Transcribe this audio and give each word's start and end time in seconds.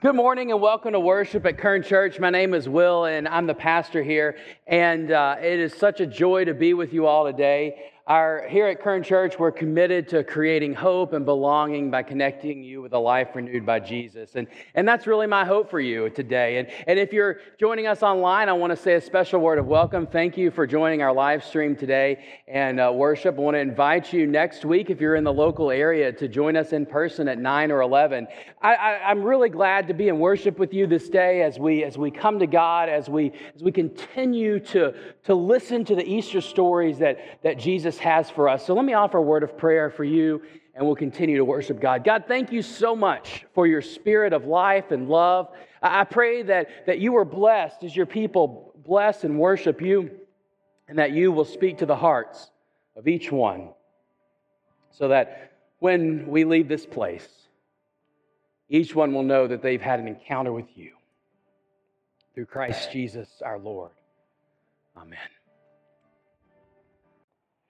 Good 0.00 0.14
morning 0.14 0.52
and 0.52 0.60
welcome 0.60 0.92
to 0.92 1.00
worship 1.00 1.44
at 1.44 1.58
Kern 1.58 1.82
Church. 1.82 2.20
My 2.20 2.30
name 2.30 2.54
is 2.54 2.68
Will 2.68 3.06
and 3.06 3.26
I'm 3.26 3.48
the 3.48 3.54
pastor 3.54 4.00
here. 4.00 4.36
And 4.68 5.10
uh, 5.10 5.34
it 5.42 5.58
is 5.58 5.74
such 5.74 5.98
a 5.98 6.06
joy 6.06 6.44
to 6.44 6.54
be 6.54 6.72
with 6.72 6.92
you 6.92 7.08
all 7.08 7.24
today. 7.24 7.90
Our, 8.08 8.46
here 8.48 8.66
at 8.66 8.80
Kern 8.80 9.02
Church, 9.02 9.38
we're 9.38 9.52
committed 9.52 10.08
to 10.08 10.24
creating 10.24 10.72
hope 10.72 11.12
and 11.12 11.26
belonging 11.26 11.90
by 11.90 12.02
connecting 12.02 12.64
you 12.64 12.80
with 12.80 12.94
a 12.94 12.98
life 12.98 13.28
renewed 13.34 13.66
by 13.66 13.80
Jesus. 13.80 14.34
And, 14.34 14.46
and 14.74 14.88
that's 14.88 15.06
really 15.06 15.26
my 15.26 15.44
hope 15.44 15.68
for 15.68 15.78
you 15.78 16.08
today. 16.08 16.56
And, 16.56 16.68
and 16.86 16.98
if 16.98 17.12
you're 17.12 17.40
joining 17.60 17.86
us 17.86 18.02
online, 18.02 18.48
I 18.48 18.54
want 18.54 18.70
to 18.70 18.78
say 18.78 18.94
a 18.94 19.00
special 19.02 19.42
word 19.42 19.58
of 19.58 19.66
welcome. 19.66 20.06
Thank 20.06 20.38
you 20.38 20.50
for 20.50 20.66
joining 20.66 21.02
our 21.02 21.12
live 21.12 21.44
stream 21.44 21.76
today 21.76 22.24
and 22.48 22.80
uh, 22.80 22.90
worship. 22.94 23.36
I 23.36 23.42
want 23.42 23.56
to 23.56 23.60
invite 23.60 24.10
you 24.10 24.26
next 24.26 24.64
week, 24.64 24.88
if 24.88 25.02
you're 25.02 25.16
in 25.16 25.24
the 25.24 25.30
local 25.34 25.70
area, 25.70 26.10
to 26.10 26.28
join 26.28 26.56
us 26.56 26.72
in 26.72 26.86
person 26.86 27.28
at 27.28 27.36
9 27.38 27.70
or 27.70 27.82
11. 27.82 28.26
I, 28.62 28.74
I, 28.74 29.10
I'm 29.10 29.22
really 29.22 29.50
glad 29.50 29.86
to 29.88 29.92
be 29.92 30.08
in 30.08 30.18
worship 30.18 30.58
with 30.58 30.72
you 30.72 30.86
this 30.86 31.10
day 31.10 31.42
as 31.42 31.58
we, 31.58 31.84
as 31.84 31.98
we 31.98 32.10
come 32.10 32.38
to 32.38 32.46
God, 32.46 32.88
as 32.88 33.06
we, 33.10 33.32
as 33.54 33.62
we 33.62 33.70
continue 33.70 34.60
to, 34.60 34.94
to 35.24 35.34
listen 35.34 35.84
to 35.84 35.94
the 35.94 36.10
Easter 36.10 36.40
stories 36.40 36.98
that, 37.00 37.42
that 37.42 37.58
Jesus 37.58 37.97
has 37.98 38.30
for 38.30 38.48
us. 38.48 38.66
So 38.66 38.74
let 38.74 38.84
me 38.84 38.94
offer 38.94 39.18
a 39.18 39.22
word 39.22 39.42
of 39.42 39.56
prayer 39.56 39.90
for 39.90 40.04
you, 40.04 40.42
and 40.74 40.86
we'll 40.86 40.96
continue 40.96 41.36
to 41.36 41.44
worship 41.44 41.80
God. 41.80 42.04
God, 42.04 42.24
thank 42.28 42.52
you 42.52 42.62
so 42.62 42.94
much 42.94 43.44
for 43.54 43.66
your 43.66 43.82
spirit 43.82 44.32
of 44.32 44.44
life 44.46 44.90
and 44.90 45.08
love. 45.08 45.48
I 45.82 46.04
pray 46.04 46.42
that, 46.42 46.86
that 46.86 46.98
you 46.98 47.16
are 47.16 47.24
blessed 47.24 47.84
as 47.84 47.94
your 47.94 48.06
people 48.06 48.74
bless 48.84 49.24
and 49.24 49.38
worship 49.38 49.80
you, 49.80 50.10
and 50.88 50.98
that 50.98 51.12
you 51.12 51.32
will 51.32 51.44
speak 51.44 51.78
to 51.78 51.86
the 51.86 51.96
hearts 51.96 52.50
of 52.96 53.06
each 53.06 53.30
one, 53.30 53.70
so 54.90 55.08
that 55.08 55.52
when 55.78 56.26
we 56.26 56.44
leave 56.44 56.68
this 56.68 56.86
place, 56.86 57.28
each 58.68 58.94
one 58.94 59.14
will 59.14 59.22
know 59.22 59.46
that 59.46 59.62
they've 59.62 59.80
had 59.80 60.00
an 60.00 60.08
encounter 60.08 60.52
with 60.52 60.66
you 60.74 60.92
through 62.34 62.46
Christ 62.46 62.92
Jesus 62.92 63.28
our 63.44 63.58
Lord. 63.58 63.90
Amen. 64.96 65.18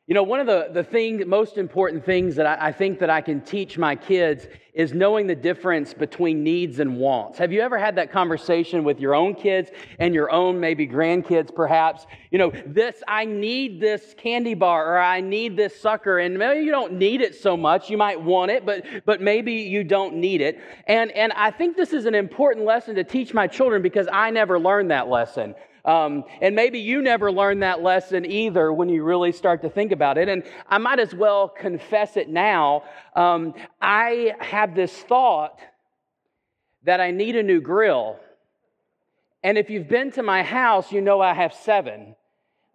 You 0.09 0.15
know, 0.15 0.23
one 0.23 0.41
of 0.41 0.47
the, 0.47 0.71
the 0.73 0.83
thing, 0.83 1.29
most 1.29 1.59
important 1.59 2.03
things 2.03 2.35
that 2.37 2.47
I, 2.47 2.69
I, 2.69 2.73
think 2.73 2.99
that 3.01 3.11
I 3.11 3.21
can 3.21 3.43
teach 3.43 3.77
my 3.77 3.95
kids 3.95 4.47
is 4.73 4.95
knowing 4.95 5.27
the 5.27 5.35
difference 5.35 5.93
between 5.93 6.43
needs 6.43 6.79
and 6.79 6.97
wants. 6.97 7.37
Have 7.37 7.53
you 7.53 7.61
ever 7.61 7.77
had 7.77 7.95
that 7.97 8.11
conversation 8.11 8.85
with 8.85 9.01
your 9.01 9.15
own 9.15 9.35
kids 9.35 9.71
and 9.99 10.15
your 10.15 10.31
own 10.31 10.59
maybe 10.59 10.89
grandkids 10.89 11.55
perhaps? 11.55 12.07
You 12.31 12.39
know, 12.39 12.53
this, 12.65 13.03
I 13.07 13.27
need 13.27 13.83
this 13.83 14.15
candy 14.17 14.55
bar 14.55 14.95
or 14.95 14.99
I 14.99 15.21
need 15.21 15.59
this 15.59 15.79
sucker 15.79 16.21
and 16.21 16.39
maybe 16.39 16.65
you 16.65 16.71
don't 16.71 16.95
need 16.95 17.21
it 17.21 17.35
so 17.35 17.55
much. 17.55 17.91
You 17.91 17.99
might 17.99 18.19
want 18.19 18.51
it, 18.51 18.65
but, 18.65 18.87
but 19.05 19.21
maybe 19.21 19.53
you 19.53 19.85
don't 19.85 20.15
need 20.15 20.41
it. 20.41 20.59
And, 20.87 21.11
and 21.11 21.35
I 21.35 21.51
think 21.51 21.77
this 21.77 21.93
is 21.93 22.07
an 22.07 22.15
important 22.15 22.65
lesson 22.65 22.95
to 22.95 23.05
teach 23.05 23.35
my 23.35 23.47
children 23.47 23.83
because 23.83 24.09
I 24.11 24.31
never 24.31 24.59
learned 24.59 24.91
that 24.91 25.09
lesson. 25.09 25.55
Um, 25.89 26.25
and 26.43 26.55
maybe 26.55 26.81
you 26.81 27.01
never 27.01 27.33
learned 27.33 27.63
that 27.63 27.83
lesson 27.83 28.27
either 28.27 28.71
when 28.71 28.91
you 28.91 29.03
really 29.03 29.33
start 29.33 29.63
to 29.63 29.71
think 29.71 29.91
about 29.91 30.19
it. 30.19 30.29
And 30.29 30.43
I 30.69 30.77
might 30.77 31.01
as 31.01 31.15
well 31.15 31.49
confess 31.49 32.19
it 32.19 32.29
now. 32.29 32.83
Um, 33.17 33.55
I 33.81 34.35
have 34.39 34.75
this 34.75 34.93
thought 34.93 35.59
that 36.85 37.01
I 37.01 37.11
need 37.11 37.37
a 37.37 37.43
new 37.43 37.63
grill. 37.63 38.21
And 39.43 39.57
if 39.57 39.71
you've 39.71 39.89
been 39.89 40.11
to 40.13 40.23
my 40.23 40.43
house, 40.43 40.93
you 40.93 41.01
know 41.01 41.23
I 41.23 41.33
have 41.33 41.55
seven. 41.55 42.17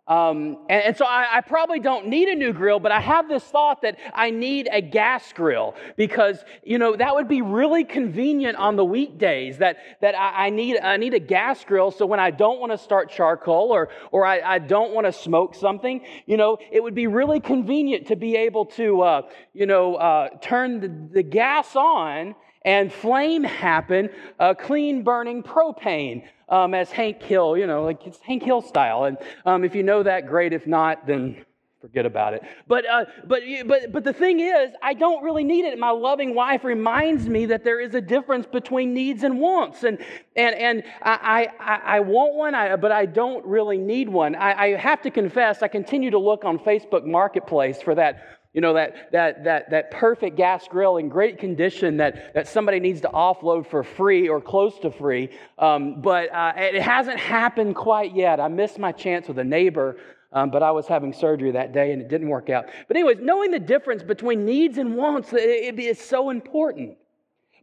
Um, 0.05 0.57
and, 0.69 0.83
and, 0.83 0.97
so 0.97 1.05
I, 1.05 1.37
I, 1.37 1.41
probably 1.41 1.79
don't 1.79 2.07
need 2.07 2.27
a 2.27 2.35
new 2.35 2.51
grill, 2.51 2.77
but 2.77 2.91
I 2.91 2.99
have 2.99 3.29
this 3.29 3.41
thought 3.41 3.83
that 3.83 3.97
I 4.13 4.31
need 4.31 4.67
a 4.69 4.81
gas 4.81 5.31
grill 5.31 5.75
because, 5.95 6.43
you 6.61 6.77
know, 6.77 6.93
that 6.97 7.15
would 7.15 7.29
be 7.29 7.41
really 7.41 7.85
convenient 7.85 8.57
on 8.57 8.75
the 8.75 8.83
weekdays 8.83 9.59
that, 9.59 9.77
that 10.01 10.13
I, 10.13 10.47
I 10.47 10.49
need, 10.49 10.77
I 10.77 10.97
need 10.97 11.13
a 11.13 11.21
gas 11.21 11.63
grill. 11.63 11.89
So 11.89 12.05
when 12.05 12.19
I 12.19 12.31
don't 12.31 12.59
want 12.59 12.73
to 12.73 12.77
start 12.77 13.11
charcoal 13.11 13.71
or, 13.71 13.87
or 14.11 14.25
I, 14.25 14.41
I 14.41 14.59
don't 14.59 14.91
want 14.91 15.07
to 15.07 15.13
smoke 15.13 15.55
something, 15.55 16.01
you 16.25 16.35
know, 16.35 16.57
it 16.69 16.83
would 16.83 16.95
be 16.95 17.07
really 17.07 17.39
convenient 17.39 18.07
to 18.07 18.17
be 18.17 18.35
able 18.35 18.65
to, 18.65 19.03
uh, 19.03 19.21
you 19.53 19.65
know, 19.65 19.95
uh, 19.95 20.27
turn 20.41 20.81
the, 20.81 21.13
the 21.13 21.23
gas 21.23 21.77
on 21.77 22.35
and 22.65 22.91
flame 22.91 23.43
happen, 23.43 24.09
uh, 24.39 24.53
clean 24.53 25.03
burning 25.03 25.43
propane 25.43 26.23
um, 26.49 26.73
as 26.73 26.91
Hank 26.91 27.21
Hill, 27.21 27.57
you 27.57 27.67
know, 27.67 27.83
like 27.83 28.05
it's 28.05 28.19
Hank 28.21 28.43
Hill 28.43 28.61
style. 28.61 29.05
And 29.05 29.17
um, 29.45 29.63
if 29.63 29.75
you 29.75 29.83
know 29.83 30.03
that, 30.03 30.27
great. 30.27 30.53
If 30.53 30.67
not, 30.67 31.05
then 31.07 31.45
forget 31.81 32.05
about 32.05 32.33
it. 32.33 32.43
But, 32.65 32.85
uh, 32.89 33.03
but, 33.25 33.43
but, 33.65 33.91
but 33.91 34.03
the 34.05 34.13
thing 34.13 34.39
is, 34.39 34.71
I 34.81 34.93
don't 34.93 35.21
really 35.21 35.43
need 35.43 35.65
it. 35.65 35.77
My 35.77 35.89
loving 35.89 36.33
wife 36.33 36.63
reminds 36.63 37.27
me 37.27 37.45
that 37.47 37.65
there 37.65 37.81
is 37.81 37.93
a 37.93 37.99
difference 37.99 38.45
between 38.45 38.93
needs 38.93 39.23
and 39.23 39.37
wants. 39.37 39.83
And, 39.83 39.97
and, 40.37 40.55
and 40.55 40.83
I, 41.01 41.49
I, 41.59 41.97
I 41.97 41.99
want 41.99 42.35
one, 42.35 42.55
I, 42.55 42.77
but 42.77 42.93
I 42.93 43.05
don't 43.05 43.45
really 43.45 43.77
need 43.77 44.07
one. 44.07 44.33
I, 44.33 44.53
I 44.53 44.67
have 44.77 45.01
to 45.01 45.11
confess, 45.11 45.61
I 45.61 45.67
continue 45.67 46.09
to 46.11 46.19
look 46.19 46.45
on 46.45 46.57
Facebook 46.57 47.03
Marketplace 47.05 47.81
for 47.81 47.95
that 47.95 48.42
you 48.53 48.61
know, 48.61 48.73
that, 48.75 49.11
that, 49.11 49.43
that, 49.43 49.71
that 49.71 49.91
perfect 49.91 50.37
gas 50.37 50.67
grill 50.67 50.97
in 50.97 51.09
great 51.09 51.39
condition 51.39 51.97
that, 51.97 52.33
that 52.35 52.47
somebody 52.47 52.79
needs 52.79 53.01
to 53.01 53.09
offload 53.09 53.65
for 53.65 53.83
free 53.83 54.29
or 54.29 54.39
close 54.39 54.77
to 54.79 54.91
free. 54.91 55.29
Um, 55.57 56.01
but 56.01 56.31
uh, 56.31 56.53
it 56.55 56.81
hasn't 56.81 57.19
happened 57.19 57.75
quite 57.75 58.15
yet. 58.15 58.39
I 58.39 58.47
missed 58.47 58.77
my 58.77 58.91
chance 58.91 59.27
with 59.27 59.39
a 59.39 59.43
neighbor, 59.43 59.97
um, 60.31 60.51
but 60.51 60.61
I 60.61 60.71
was 60.71 60.87
having 60.87 61.13
surgery 61.13 61.51
that 61.51 61.73
day 61.73 61.93
and 61.93 62.01
it 62.01 62.09
didn't 62.09 62.29
work 62.29 62.51
out. 62.51 62.65
But, 62.87 62.95
anyways, 62.95 63.17
knowing 63.21 63.49
the 63.49 63.59
difference 63.59 64.03
between 64.03 64.45
needs 64.45 64.77
and 64.77 64.95
wants 64.95 65.33
it, 65.33 65.39
it 65.39 65.79
is 65.79 65.99
so 65.99 66.29
important. 66.29 66.97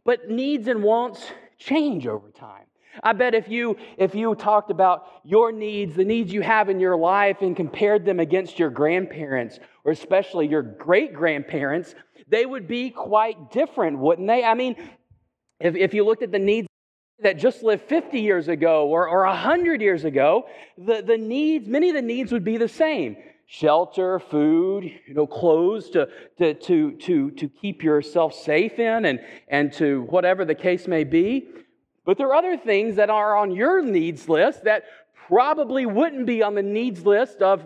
But 0.03 0.29
needs 0.29 0.67
and 0.67 0.83
wants 0.83 1.23
change 1.57 2.05
over 2.05 2.29
time. 2.31 2.65
I 3.03 3.13
bet 3.13 3.33
if 3.33 3.47
you 3.47 3.77
if 3.97 4.15
you 4.15 4.35
talked 4.35 4.71
about 4.71 5.05
your 5.23 5.51
needs, 5.51 5.95
the 5.95 6.05
needs 6.05 6.33
you 6.33 6.41
have 6.41 6.69
in 6.69 6.79
your 6.79 6.97
life 6.97 7.37
and 7.41 7.55
compared 7.55 8.05
them 8.05 8.19
against 8.19 8.59
your 8.59 8.69
grandparents 8.69 9.59
or 9.83 9.91
especially 9.91 10.47
your 10.47 10.61
great-grandparents, 10.61 11.95
they 12.27 12.45
would 12.45 12.67
be 12.67 12.89
quite 12.89 13.51
different, 13.51 13.97
wouldn't 13.97 14.27
they? 14.27 14.43
I 14.43 14.53
mean, 14.53 14.75
if, 15.59 15.75
if 15.75 15.93
you 15.93 16.05
looked 16.05 16.23
at 16.23 16.31
the 16.31 16.39
needs 16.39 16.67
that 17.21 17.37
just 17.37 17.63
lived 17.63 17.83
50 17.83 18.19
years 18.19 18.47
ago 18.47 18.87
or, 18.87 19.07
or 19.07 19.25
100 19.25 19.81
years 19.81 20.05
ago, 20.05 20.45
the, 20.77 21.01
the 21.01 21.17
needs, 21.17 21.67
many 21.67 21.89
of 21.89 21.95
the 21.95 22.01
needs 22.01 22.31
would 22.31 22.43
be 22.43 22.57
the 22.57 22.67
same. 22.67 23.15
Shelter, 23.45 24.17
food, 24.19 24.85
you 25.07 25.13
know, 25.13 25.27
clothes 25.27 25.89
to, 25.91 26.07
to, 26.37 26.53
to, 26.53 26.91
to, 26.93 27.31
to 27.31 27.49
keep 27.49 27.83
yourself 27.83 28.33
safe 28.33 28.79
in 28.79 29.05
and, 29.05 29.19
and 29.49 29.73
to 29.73 30.03
whatever 30.03 30.45
the 30.45 30.55
case 30.55 30.87
may 30.87 31.03
be. 31.03 31.49
But 32.05 32.17
there 32.17 32.27
are 32.27 32.35
other 32.35 32.57
things 32.57 32.95
that 32.95 33.09
are 33.09 33.37
on 33.37 33.51
your 33.51 33.81
needs 33.81 34.27
list 34.27 34.63
that 34.63 34.83
probably 35.27 35.85
wouldn't 35.85 36.25
be 36.25 36.41
on 36.41 36.55
the 36.55 36.63
needs 36.63 37.05
list 37.05 37.41
of, 37.41 37.63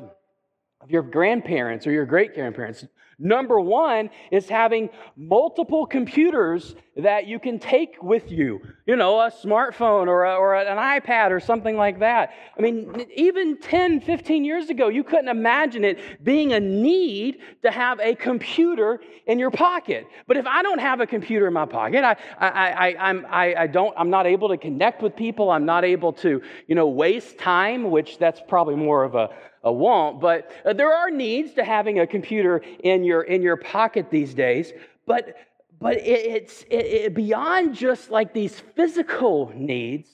of 0.81 0.91
your 0.91 1.03
grandparents 1.03 1.87
or 1.87 1.91
your 1.91 2.05
great 2.05 2.35
grandparents. 2.35 2.85
Number 3.17 3.59
one 3.59 4.09
is 4.31 4.49
having 4.49 4.89
multiple 5.15 5.85
computers 5.85 6.75
that 6.97 7.27
you 7.27 7.39
can 7.39 7.59
take 7.59 8.01
with 8.01 8.31
you. 8.31 8.61
You 8.85 8.95
know, 8.95 9.19
a 9.19 9.29
smartphone 9.29 10.07
or, 10.07 10.23
a, 10.23 10.35
or 10.35 10.55
an 10.55 10.77
iPad 10.77 11.31
or 11.31 11.41
something 11.41 11.75
like 11.75 11.99
that. 11.99 12.31
I 12.57 12.61
mean, 12.61 13.05
even 13.13 13.57
10, 13.59 13.99
15 13.99 14.45
years 14.45 14.69
ago, 14.69 14.87
you 14.87 15.03
couldn't 15.03 15.27
imagine 15.27 15.83
it 15.83 16.23
being 16.23 16.53
a 16.53 16.59
need 16.59 17.39
to 17.63 17.71
have 17.71 17.99
a 17.99 18.15
computer 18.15 19.01
in 19.27 19.39
your 19.39 19.51
pocket. 19.51 20.07
But 20.25 20.37
if 20.37 20.47
I 20.47 20.63
don't 20.63 20.79
have 20.79 21.01
a 21.01 21.07
computer 21.07 21.47
in 21.47 21.53
my 21.53 21.65
pocket, 21.65 22.03
I, 22.03 22.15
I, 22.39 22.49
I, 22.49 23.09
I'm, 23.09 23.25
I, 23.29 23.55
I 23.55 23.67
don't, 23.67 23.93
I'm 23.97 24.09
not 24.09 24.25
able 24.25 24.47
to 24.49 24.57
connect 24.57 25.01
with 25.01 25.17
people. 25.17 25.49
I'm 25.49 25.65
not 25.65 25.83
able 25.83 26.13
to, 26.13 26.41
you 26.67 26.75
know, 26.75 26.87
waste 26.87 27.37
time, 27.37 27.91
which 27.91 28.17
that's 28.19 28.41
probably 28.47 28.75
more 28.75 29.03
of 29.03 29.15
a, 29.15 29.29
a 29.65 29.73
want, 29.73 30.21
but 30.21 30.51
uh, 30.63 30.73
there 30.73 30.93
are 30.93 31.09
needs 31.09 31.53
to 31.55 31.63
having 31.63 31.99
a 31.99 32.05
computer 32.05 32.61
in 32.83 33.03
your 33.03 33.23
in 33.23 33.41
your 33.41 33.57
pocket 33.57 34.11
these 34.11 34.35
days. 34.35 34.71
But 35.07 35.35
but 35.79 35.97
it, 35.97 36.25
it's 36.25 36.63
it, 36.63 36.85
it, 36.85 37.13
beyond 37.13 37.75
just 37.75 38.09
like 38.09 38.33
these 38.33 38.59
physical 38.75 39.51
needs. 39.55 40.09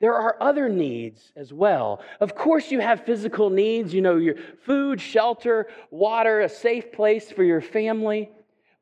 There 0.00 0.14
are 0.14 0.36
other 0.40 0.68
needs 0.68 1.32
as 1.36 1.52
well. 1.52 2.02
Of 2.20 2.34
course, 2.34 2.70
you 2.70 2.80
have 2.80 3.06
physical 3.06 3.48
needs, 3.48 3.94
you 3.94 4.02
know, 4.02 4.16
your 4.16 4.34
food, 4.66 5.00
shelter, 5.00 5.68
water, 5.90 6.40
a 6.40 6.48
safe 6.48 6.92
place 6.92 7.30
for 7.30 7.42
your 7.42 7.62
family. 7.62 8.30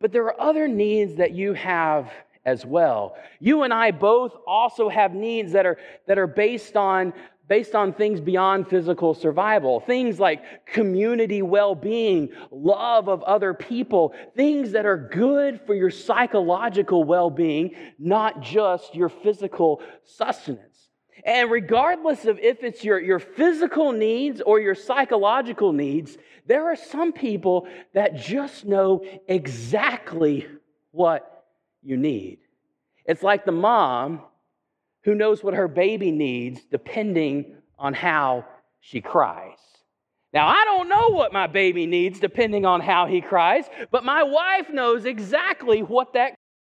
But 0.00 0.10
there 0.10 0.24
are 0.24 0.40
other 0.40 0.66
needs 0.66 1.16
that 1.16 1.32
you 1.32 1.52
have 1.52 2.10
as 2.44 2.66
well. 2.66 3.16
You 3.38 3.62
and 3.62 3.72
I 3.72 3.92
both 3.92 4.34
also 4.46 4.88
have 4.88 5.14
needs 5.14 5.52
that 5.52 5.64
are, 5.64 5.78
that 6.08 6.18
are 6.18 6.26
based 6.26 6.76
on 6.76 7.12
based 7.48 7.74
on 7.74 7.92
things 7.92 8.20
beyond 8.20 8.68
physical 8.68 9.14
survival. 9.14 9.80
Things 9.80 10.18
like 10.18 10.66
community 10.66 11.42
well 11.42 11.74
being, 11.74 12.30
love 12.50 13.08
of 13.08 13.22
other 13.24 13.52
people, 13.52 14.14
things 14.36 14.72
that 14.72 14.86
are 14.86 15.08
good 15.12 15.60
for 15.66 15.74
your 15.74 15.90
psychological 15.90 17.04
well 17.04 17.30
being, 17.30 17.74
not 17.98 18.40
just 18.40 18.94
your 18.94 19.08
physical 19.08 19.82
sustenance. 20.04 20.88
And 21.24 21.50
regardless 21.50 22.24
of 22.24 22.38
if 22.38 22.64
it's 22.64 22.82
your, 22.82 22.98
your 23.00 23.20
physical 23.20 23.92
needs 23.92 24.40
or 24.40 24.60
your 24.60 24.74
psychological 24.74 25.72
needs, 25.72 26.16
there 26.46 26.66
are 26.72 26.76
some 26.76 27.12
people 27.12 27.68
that 27.94 28.16
just 28.16 28.64
know 28.64 29.04
exactly 29.28 30.46
what 30.90 31.44
you 31.82 31.96
need. 31.96 32.38
It's 33.04 33.22
like 33.22 33.44
the 33.44 33.52
mom 33.52 34.22
who 35.04 35.14
knows 35.14 35.42
what 35.42 35.54
her 35.54 35.68
baby 35.68 36.10
needs 36.10 36.60
depending 36.70 37.56
on 37.78 37.94
how 37.94 38.44
she 38.80 39.00
cries. 39.00 39.58
Now, 40.32 40.48
I 40.48 40.64
don't 40.64 40.88
know 40.88 41.08
what 41.08 41.32
my 41.32 41.46
baby 41.46 41.86
needs 41.86 42.18
depending 42.18 42.64
on 42.64 42.80
how 42.80 43.06
he 43.06 43.20
cries, 43.20 43.64
but 43.90 44.04
my 44.04 44.22
wife 44.22 44.70
knows 44.70 45.04
exactly 45.04 45.82
what 45.82 46.14
that 46.14 46.34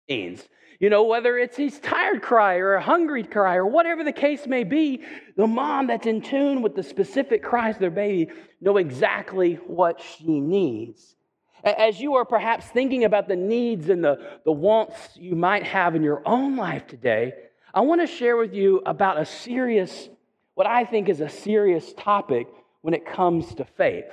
means. 0.09 0.47
You 0.79 0.89
know, 0.89 1.03
whether 1.03 1.37
it's 1.37 1.55
he's 1.55 1.79
tired 1.79 2.21
cry 2.21 2.55
or 2.55 2.73
a 2.73 2.81
hungry 2.81 3.23
cry 3.23 3.55
or 3.55 3.67
whatever 3.67 4.03
the 4.03 4.11
case 4.11 4.47
may 4.47 4.63
be, 4.63 5.01
the 5.37 5.47
mom 5.47 5.87
that's 5.87 6.07
in 6.07 6.21
tune 6.21 6.61
with 6.61 6.75
the 6.75 6.83
specific 6.83 7.43
cries 7.43 7.75
of 7.75 7.81
their 7.81 7.91
baby 7.91 8.31
know 8.59 8.77
exactly 8.77 9.55
what 9.67 10.01
she 10.01 10.41
needs. 10.41 11.15
As 11.63 12.01
you 12.01 12.15
are 12.15 12.25
perhaps 12.25 12.65
thinking 12.65 13.05
about 13.05 13.27
the 13.27 13.35
needs 13.35 13.87
and 13.87 14.03
the, 14.03 14.39
the 14.43 14.51
wants 14.51 14.97
you 15.15 15.35
might 15.35 15.63
have 15.63 15.95
in 15.95 16.03
your 16.03 16.21
own 16.25 16.57
life 16.57 16.87
today, 16.87 17.33
I 17.73 17.81
want 17.81 18.01
to 18.01 18.07
share 18.07 18.37
with 18.37 18.53
you 18.53 18.83
about 18.85 19.19
a 19.19 19.25
serious, 19.25 20.09
what 20.53 20.67
I 20.67 20.85
think 20.85 21.09
is 21.09 21.21
a 21.21 21.29
serious 21.29 21.91
topic 21.97 22.47
when 22.81 22.93
it 22.93 23.05
comes 23.05 23.55
to 23.55 23.65
faith. 23.65 24.05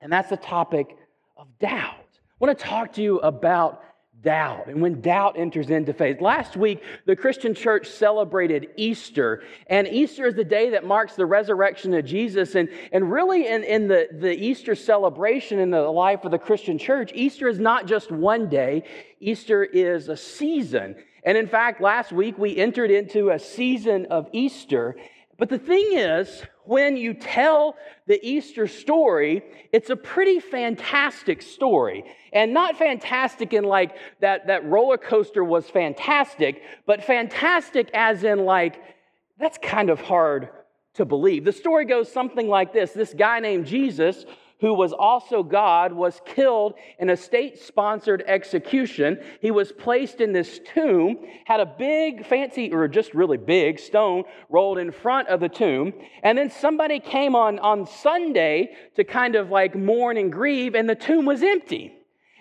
And 0.00 0.12
that's 0.12 0.30
the 0.30 0.36
topic 0.36 0.96
of 1.36 1.46
doubt. 1.60 1.94
I 1.94 2.44
want 2.44 2.58
to 2.58 2.64
talk 2.64 2.94
to 2.94 3.02
you 3.02 3.20
about 3.20 3.82
doubt 4.22 4.66
and 4.66 4.82
when 4.82 5.00
doubt 5.00 5.38
enters 5.38 5.70
into 5.70 5.92
faith. 5.92 6.20
Last 6.20 6.56
week, 6.56 6.82
the 7.06 7.14
Christian 7.14 7.54
church 7.54 7.88
celebrated 7.88 8.70
Easter, 8.76 9.44
and 9.68 9.86
Easter 9.86 10.26
is 10.26 10.34
the 10.34 10.42
day 10.42 10.70
that 10.70 10.84
marks 10.84 11.14
the 11.14 11.26
resurrection 11.26 11.94
of 11.94 12.04
Jesus. 12.04 12.56
And, 12.56 12.68
and 12.90 13.12
really, 13.12 13.46
in, 13.46 13.62
in 13.62 13.86
the, 13.86 14.08
the 14.12 14.32
Easter 14.32 14.74
celebration 14.74 15.60
in 15.60 15.70
the 15.70 15.82
life 15.82 16.24
of 16.24 16.32
the 16.32 16.38
Christian 16.38 16.78
church, 16.78 17.12
Easter 17.14 17.46
is 17.46 17.60
not 17.60 17.86
just 17.86 18.10
one 18.10 18.48
day, 18.48 18.82
Easter 19.20 19.62
is 19.62 20.08
a 20.08 20.16
season. 20.16 20.96
And 21.24 21.36
in 21.36 21.46
fact, 21.46 21.80
last 21.80 22.12
week 22.12 22.38
we 22.38 22.56
entered 22.56 22.90
into 22.90 23.30
a 23.30 23.38
season 23.38 24.06
of 24.06 24.28
Easter. 24.32 24.96
But 25.38 25.48
the 25.48 25.58
thing 25.58 25.90
is, 25.92 26.42
when 26.64 26.96
you 26.96 27.14
tell 27.14 27.76
the 28.06 28.18
Easter 28.26 28.66
story, 28.66 29.42
it's 29.72 29.90
a 29.90 29.96
pretty 29.96 30.40
fantastic 30.40 31.42
story. 31.42 32.04
And 32.32 32.52
not 32.52 32.76
fantastic 32.76 33.52
in 33.52 33.64
like 33.64 33.96
that, 34.20 34.48
that 34.48 34.64
roller 34.66 34.98
coaster 34.98 35.42
was 35.42 35.68
fantastic, 35.70 36.62
but 36.86 37.04
fantastic 37.04 37.90
as 37.94 38.24
in 38.24 38.44
like, 38.44 38.82
that's 39.38 39.58
kind 39.62 39.90
of 39.90 40.00
hard 40.00 40.50
to 40.94 41.04
believe. 41.04 41.44
The 41.44 41.52
story 41.52 41.84
goes 41.84 42.10
something 42.12 42.48
like 42.48 42.72
this 42.72 42.92
this 42.92 43.14
guy 43.14 43.38
named 43.38 43.66
Jesus 43.66 44.26
who 44.60 44.74
was 44.74 44.92
also 44.92 45.42
God, 45.42 45.92
was 45.92 46.20
killed 46.26 46.74
in 46.98 47.10
a 47.10 47.16
state 47.16 47.58
sponsored 47.58 48.24
execution. 48.26 49.18
He 49.40 49.50
was 49.50 49.70
placed 49.70 50.20
in 50.20 50.32
this 50.32 50.60
tomb, 50.74 51.18
had 51.44 51.60
a 51.60 51.66
big, 51.66 52.26
fancy, 52.26 52.72
or 52.72 52.88
just 52.88 53.14
really 53.14 53.36
big 53.36 53.78
stone 53.78 54.24
rolled 54.48 54.78
in 54.78 54.90
front 54.90 55.28
of 55.28 55.40
the 55.40 55.48
tomb. 55.48 55.92
And 56.22 56.36
then 56.36 56.50
somebody 56.50 56.98
came 56.98 57.36
on, 57.36 57.58
on 57.60 57.86
Sunday 57.86 58.70
to 58.96 59.04
kind 59.04 59.36
of 59.36 59.50
like 59.50 59.76
mourn 59.76 60.16
and 60.16 60.32
grieve, 60.32 60.74
and 60.74 60.88
the 60.88 60.96
tomb 60.96 61.24
was 61.24 61.42
empty. 61.42 61.94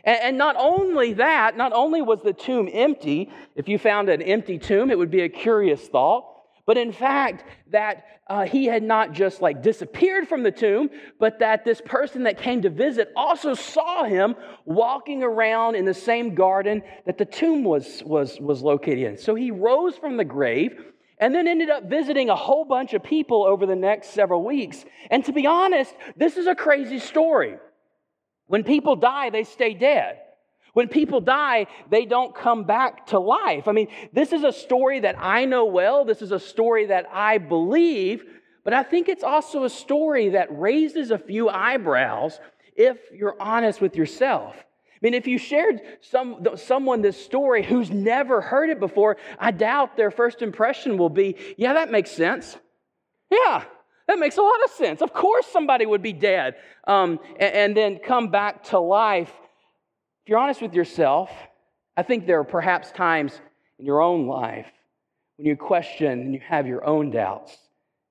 And, 0.03 0.37
not 0.37 0.55
only 0.57 1.13
that, 1.13 1.57
not 1.57 1.73
only 1.73 2.01
was 2.01 2.21
the 2.21 2.31
tomb 2.31 2.69
empty, 2.71 3.29
if 3.55 3.67
you 3.67 3.77
found 3.77 4.07
an 4.07 4.21
empty 4.21 4.57
tomb, 4.57 4.89
it 4.89 4.97
would 4.97 5.11
be 5.11 5.21
a 5.21 5.29
curious 5.29 5.85
thought. 5.85 6.36
But 6.67 6.77
in 6.77 6.91
fact, 6.91 7.45
that 7.71 8.05
uh, 8.27 8.45
he 8.45 8.65
had 8.65 8.83
not 8.83 9.13
just 9.13 9.41
like 9.41 9.63
disappeared 9.63 10.27
from 10.27 10.43
the 10.43 10.51
tomb, 10.51 10.89
but 11.17 11.39
that 11.39 11.63
this 11.63 11.81
person 11.83 12.23
that 12.23 12.37
came 12.37 12.61
to 12.63 12.69
visit 12.69 13.11
also 13.15 13.53
saw 13.53 14.03
him 14.03 14.35
walking 14.65 15.23
around 15.23 15.75
in 15.75 15.85
the 15.85 15.93
same 15.93 16.35
garden 16.35 16.83
that 17.05 17.17
the 17.17 17.25
tomb 17.25 17.63
was, 17.63 18.03
was, 18.05 18.37
was 18.41 18.61
located 18.61 18.99
in. 18.99 19.17
So 19.17 19.33
he 19.33 19.49
rose 19.49 19.97
from 19.97 20.17
the 20.17 20.25
grave 20.25 20.77
and 21.19 21.33
then 21.33 21.47
ended 21.47 21.69
up 21.69 21.85
visiting 21.85 22.29
a 22.29 22.35
whole 22.35 22.65
bunch 22.65 22.93
of 22.93 23.01
people 23.01 23.45
over 23.45 23.65
the 23.65 23.75
next 23.75 24.09
several 24.09 24.43
weeks. 24.43 24.83
And 25.09 25.23
to 25.23 25.31
be 25.31 25.47
honest, 25.47 25.95
this 26.17 26.35
is 26.35 26.47
a 26.47 26.53
crazy 26.53 26.99
story. 26.99 27.55
When 28.47 28.65
people 28.65 28.97
die, 28.97 29.29
they 29.29 29.45
stay 29.45 29.73
dead. 29.73 30.19
When 30.73 30.87
people 30.87 31.21
die, 31.21 31.67
they 31.89 32.05
don't 32.05 32.35
come 32.35 32.63
back 32.63 33.07
to 33.07 33.19
life. 33.19 33.67
I 33.67 33.71
mean, 33.71 33.87
this 34.13 34.31
is 34.31 34.43
a 34.43 34.51
story 34.51 34.99
that 35.01 35.15
I 35.17 35.45
know 35.45 35.65
well. 35.65 36.05
This 36.05 36.21
is 36.21 36.31
a 36.31 36.39
story 36.39 36.87
that 36.87 37.05
I 37.11 37.37
believe, 37.37 38.23
but 38.63 38.73
I 38.73 38.83
think 38.83 39.09
it's 39.09 39.23
also 39.23 39.63
a 39.63 39.69
story 39.69 40.29
that 40.29 40.47
raises 40.51 41.11
a 41.11 41.17
few 41.17 41.49
eyebrows 41.49 42.39
if 42.75 42.97
you're 43.11 43.35
honest 43.41 43.81
with 43.81 43.95
yourself. 43.95 44.55
I 44.57 44.99
mean, 45.01 45.13
if 45.13 45.27
you 45.27 45.37
shared 45.37 45.81
some, 46.01 46.45
someone 46.55 47.01
this 47.01 47.23
story 47.23 47.63
who's 47.63 47.91
never 47.91 48.41
heard 48.41 48.69
it 48.69 48.79
before, 48.79 49.17
I 49.37 49.51
doubt 49.51 49.95
their 49.95 50.09
first 50.09 50.41
impression 50.41 50.97
will 50.97 51.09
be, 51.09 51.35
yeah, 51.57 51.73
that 51.73 51.91
makes 51.91 52.11
sense. 52.11 52.57
Yeah, 53.29 53.63
that 54.07 54.17
makes 54.17 54.37
a 54.37 54.41
lot 54.41 54.63
of 54.63 54.71
sense. 54.71 55.01
Of 55.01 55.13
course, 55.13 55.45
somebody 55.47 55.85
would 55.85 56.01
be 56.01 56.13
dead 56.13 56.55
um, 56.87 57.19
and, 57.39 57.53
and 57.53 57.77
then 57.77 57.99
come 57.99 58.29
back 58.29 58.63
to 58.65 58.79
life. 58.79 59.31
If 60.27 60.31
you're 60.31 60.39
honest 60.39 60.61
with 60.61 60.73
yourself, 60.73 61.31
I 61.95 62.03
think 62.03 62.27
there 62.27 62.41
are 62.41 62.43
perhaps 62.43 62.91
times 62.91 63.39
in 63.79 63.85
your 63.85 64.01
own 64.01 64.27
life 64.27 64.67
when 65.37 65.47
you 65.47 65.55
question 65.55 66.19
and 66.19 66.33
you 66.33 66.41
have 66.45 66.67
your 66.67 66.85
own 66.85 67.11
doubts 67.11 67.57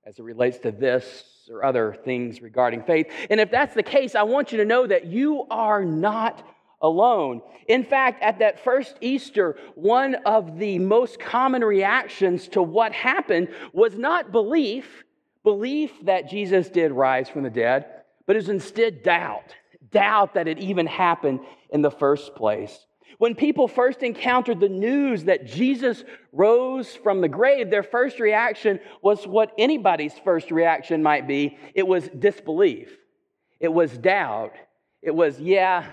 as 0.06 0.18
it 0.18 0.22
relates 0.22 0.56
to 0.60 0.70
this 0.70 1.24
or 1.50 1.62
other 1.62 1.94
things 2.06 2.40
regarding 2.40 2.84
faith. 2.84 3.08
And 3.28 3.38
if 3.38 3.50
that's 3.50 3.74
the 3.74 3.82
case, 3.82 4.14
I 4.14 4.22
want 4.22 4.50
you 4.50 4.56
to 4.56 4.64
know 4.64 4.86
that 4.86 5.04
you 5.04 5.44
are 5.50 5.84
not 5.84 6.42
alone. 6.80 7.42
In 7.68 7.84
fact, 7.84 8.22
at 8.22 8.38
that 8.38 8.64
first 8.64 8.96
Easter, 9.02 9.58
one 9.74 10.14
of 10.24 10.58
the 10.58 10.78
most 10.78 11.20
common 11.20 11.62
reactions 11.62 12.48
to 12.48 12.62
what 12.62 12.92
happened 12.92 13.48
was 13.74 13.94
not 13.94 14.32
belief, 14.32 15.04
belief 15.44 15.92
that 16.04 16.30
Jesus 16.30 16.70
did 16.70 16.92
rise 16.92 17.28
from 17.28 17.42
the 17.42 17.50
dead, 17.50 17.84
but 18.26 18.36
is 18.36 18.48
instead 18.48 19.02
doubt 19.02 19.54
doubt 19.96 20.34
that 20.34 20.46
it 20.46 20.58
even 20.58 20.86
happened 20.86 21.40
in 21.70 21.80
the 21.80 21.90
first 21.90 22.34
place. 22.34 22.86
When 23.16 23.34
people 23.34 23.66
first 23.66 24.02
encountered 24.02 24.60
the 24.60 24.68
news 24.68 25.24
that 25.24 25.46
Jesus 25.46 26.04
rose 26.32 26.94
from 26.94 27.22
the 27.22 27.30
grave, 27.30 27.70
their 27.70 27.82
first 27.82 28.20
reaction 28.20 28.78
was 29.00 29.26
what 29.26 29.52
anybody's 29.56 30.12
first 30.22 30.50
reaction 30.50 31.02
might 31.02 31.26
be 31.26 31.56
it 31.74 31.86
was 31.86 32.08
disbelief, 32.08 32.94
it 33.58 33.72
was 33.72 33.96
doubt, 33.96 34.52
it 35.00 35.14
was, 35.14 35.40
yeah, 35.40 35.86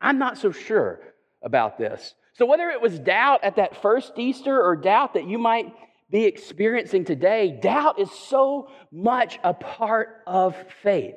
I'm 0.00 0.18
not 0.18 0.38
so 0.38 0.50
sure 0.50 1.00
about 1.42 1.76
this. 1.76 2.14
So, 2.32 2.46
whether 2.46 2.70
it 2.70 2.80
was 2.80 2.98
doubt 2.98 3.44
at 3.44 3.56
that 3.56 3.82
first 3.82 4.12
Easter 4.16 4.58
or 4.58 4.76
doubt 4.76 5.12
that 5.12 5.28
you 5.28 5.36
might 5.36 5.74
be 6.10 6.24
experiencing 6.24 7.04
today, 7.04 7.58
doubt 7.60 8.00
is 8.00 8.10
so 8.10 8.70
much 8.90 9.38
a 9.44 9.52
part 9.52 10.22
of 10.26 10.56
faith. 10.82 11.16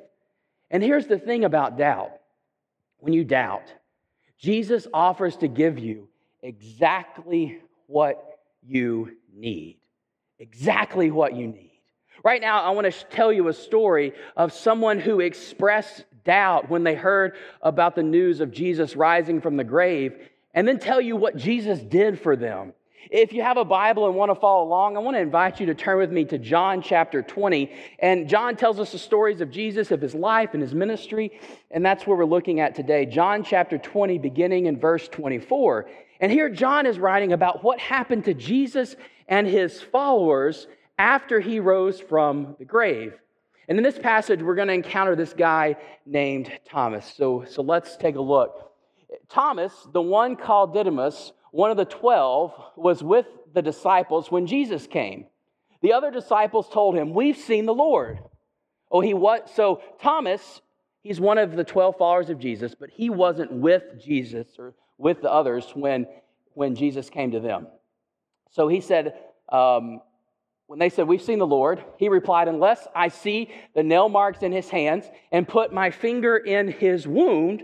And 0.70 0.84
here's 0.84 1.08
the 1.08 1.18
thing 1.18 1.46
about 1.46 1.78
doubt 1.78 2.12
when 3.00 3.14
you 3.14 3.24
doubt, 3.24 3.74
Jesus 4.38 4.88
offers 4.94 5.38
to 5.38 5.48
give 5.48 5.80
you 5.80 6.08
exactly 6.42 7.60
what 7.88 8.40
you 8.62 9.18
need. 9.34 9.78
Exactly 10.40 11.12
what 11.12 11.36
you 11.36 11.48
need. 11.48 11.72
Right 12.24 12.42
now, 12.42 12.64
I 12.64 12.72
want 12.72 12.92
to 12.92 13.06
tell 13.06 13.32
you 13.32 13.48
a 13.48 13.54
story 13.54 14.14
of 14.36 14.52
someone 14.52 15.00
who 15.00 15.20
expressed 15.20 16.06
doubt 16.24 16.70
when 16.70 16.84
they 16.84 16.96
heard 16.96 17.36
about 17.62 17.96
the 17.96 18.04
news 18.04 18.42
of 18.42 18.52
Jesus 18.52 18.96
rising 18.96 19.42
from 19.42 19.58
the 19.58 19.64
grave, 19.64 20.16
and 20.54 20.68
then 20.68 20.80
tell 20.80 21.00
you 21.00 21.16
what 21.16 21.38
Jesus 21.38 21.80
did 21.80 22.20
for 22.20 22.36
them 22.36 22.74
if 23.12 23.34
you 23.34 23.42
have 23.42 23.58
a 23.58 23.66
Bible 23.66 24.08
and 24.08 24.16
want 24.16 24.32
to 24.32 24.36
follow 24.36 24.64
along, 24.64 24.98
I 24.98 25.00
want 25.00 25.16
to 25.16 25.22
invite 25.22 25.60
you 25.60 25.66
to 25.68 25.76
turn 25.76 25.98
with 25.98 26.12
me 26.12 26.26
to 26.26 26.38
John 26.38 26.82
chapter 26.82 27.22
20. 27.22 27.72
And 28.00 28.28
John 28.28 28.56
tells 28.56 28.80
us 28.80 28.92
the 28.92 28.98
stories 28.98 29.42
of 29.42 29.52
Jesus, 29.52 29.92
of 29.92 30.02
his 30.02 30.16
life 30.16 30.52
and 30.54 30.62
his 30.62 30.74
ministry. 30.74 31.40
And 31.72 31.86
that's 31.86 32.08
where 32.08 32.18
we're 32.18 32.26
looking 32.26 32.60
at 32.60 32.76
today. 32.76 33.06
John 33.06 33.44
chapter 33.44 33.78
20, 33.78 34.18
beginning 34.18 34.66
in 34.66 34.80
verse 34.80 35.08
24. 35.08 35.90
And 36.20 36.32
here 36.32 36.50
John 36.50 36.86
is 36.86 36.98
writing 36.98 37.34
about 37.34 37.64
what 37.64 37.80
happened 37.80 38.26
to 38.26 38.34
Jesus 38.34 38.96
and 39.28 39.46
his 39.48 39.82
followers 39.82 40.68
after 40.98 41.40
he 41.40 41.60
rose 41.60 42.00
from 42.00 42.56
the 42.58 42.66
grave. 42.66 43.14
And 43.68 43.78
in 43.78 43.84
this 43.84 43.98
passage, 43.98 44.42
we're 44.42 44.56
going 44.56 44.68
to 44.68 44.74
encounter 44.74 45.16
this 45.16 45.34
guy 45.34 45.76
named 46.06 46.52
Thomas. 46.70 47.12
So, 47.18 47.46
so 47.48 47.62
let's 47.62 47.98
take 47.98 48.16
a 48.16 48.22
look. 48.22 48.72
Thomas, 49.30 49.74
the 49.92 50.02
one 50.02 50.36
called 50.36 50.74
Didymus, 50.74 51.32
one 51.56 51.72
of 51.72 51.78
the 51.78 51.86
twelve, 51.86 52.54
was 52.76 53.02
with 53.02 53.26
the 53.54 53.62
disciples 53.62 54.30
when 54.30 54.46
Jesus 54.46 54.88
came. 54.88 55.28
The 55.82 55.94
other 55.94 56.12
disciples 56.12 56.68
told 56.68 56.96
him, 56.96 57.14
We've 57.14 57.38
seen 57.38 57.66
the 57.66 57.74
Lord. 57.74 58.20
Oh, 58.92 59.00
he 59.00 59.14
what? 59.14 59.50
So 59.50 59.82
Thomas, 60.02 60.62
he's 61.02 61.18
one 61.18 61.38
of 61.38 61.56
the 61.56 61.64
12 61.64 61.98
followers 61.98 62.30
of 62.30 62.40
Jesus, 62.40 62.76
but 62.78 62.90
he 62.90 63.10
wasn't 63.10 63.54
with 63.54 63.84
Jesus 64.04 64.48
or 64.60 64.74
with 64.98 65.22
the 65.22 65.32
others 65.32 65.66
when, 65.74 66.08
when 66.56 66.76
Jesus 66.76 67.10
came 67.10 67.32
to 67.32 67.40
them. 67.40 67.68
So 68.52 68.68
he 68.68 68.82
said, 68.82 69.14
um, 69.48 70.02
when 70.68 70.80
they 70.80 70.90
said, 70.90 71.08
We've 71.08 71.22
seen 71.22 71.40
the 71.40 71.48
Lord, 71.48 71.82
he 71.98 72.10
replied, 72.10 72.50
Unless 72.50 72.86
I 72.94 73.08
see 73.08 73.50
the 73.74 73.84
nail 73.84 74.10
marks 74.10 74.44
in 74.44 74.52
his 74.52 74.70
hands 74.70 75.06
and 75.32 75.48
put 75.48 75.72
my 75.72 75.90
finger 75.90 76.36
in 76.36 76.68
his 76.68 77.08
wound, 77.08 77.64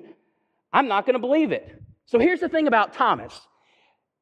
I'm 0.71 0.87
not 0.87 1.05
going 1.05 1.15
to 1.15 1.19
believe 1.19 1.51
it. 1.51 1.77
So 2.05 2.19
here's 2.19 2.39
the 2.39 2.47
thing 2.47 2.67
about 2.67 2.93
Thomas 2.93 3.47